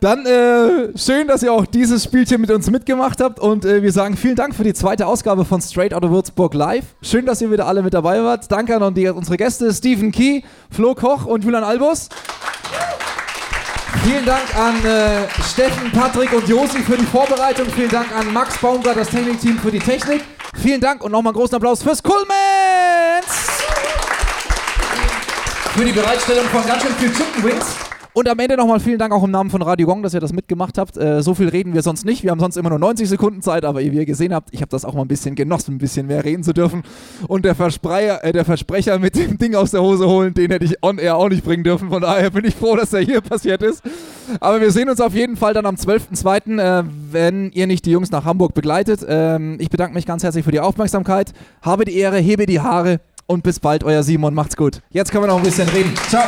[0.00, 3.92] Dann äh, schön, dass ihr auch dieses Spielchen mit uns mitgemacht habt und äh, wir
[3.92, 6.84] sagen vielen Dank für die zweite Ausgabe von Straight Outta Würzburg Live.
[7.00, 8.50] Schön, dass ihr wieder alle mit dabei wart.
[8.52, 12.08] Danke an die, unsere Gäste Stephen Key, Flo Koch und Julian Albus.
[14.04, 17.66] Vielen Dank an äh, Steffen, Patrick und Josi für die Vorbereitung.
[17.74, 20.22] Vielen Dank an Max Baumgart, das Technikteam für die Technik.
[20.60, 22.26] Vielen Dank und nochmal einen großen Applaus fürs Coolmans!
[25.76, 27.85] Für die Bereitstellung von ganz schön viel Chicken Wings.
[28.16, 30.32] Und am Ende nochmal vielen Dank auch im Namen von Radio Gong, dass ihr das
[30.32, 30.96] mitgemacht habt.
[30.96, 32.22] Äh, so viel reden wir sonst nicht.
[32.22, 34.70] Wir haben sonst immer nur 90 Sekunden Zeit, aber wie ihr gesehen habt, ich habe
[34.70, 36.82] das auch mal ein bisschen genossen, ein bisschen mehr reden zu dürfen.
[37.28, 40.82] Und der, äh, der Versprecher mit dem Ding aus der Hose holen, den hätte ich
[40.82, 41.90] on air auch nicht bringen dürfen.
[41.90, 43.82] Von daher bin ich froh, dass er hier passiert ist.
[44.40, 47.90] Aber wir sehen uns auf jeden Fall dann am 12.02., äh, wenn ihr nicht die
[47.90, 49.04] Jungs nach Hamburg begleitet.
[49.06, 51.34] Ähm, ich bedanke mich ganz herzlich für die Aufmerksamkeit.
[51.60, 54.32] Habe die Ehre, hebe die Haare und bis bald, euer Simon.
[54.32, 54.80] Macht's gut.
[54.88, 55.92] Jetzt können wir noch ein bisschen reden.
[56.08, 56.24] Ciao.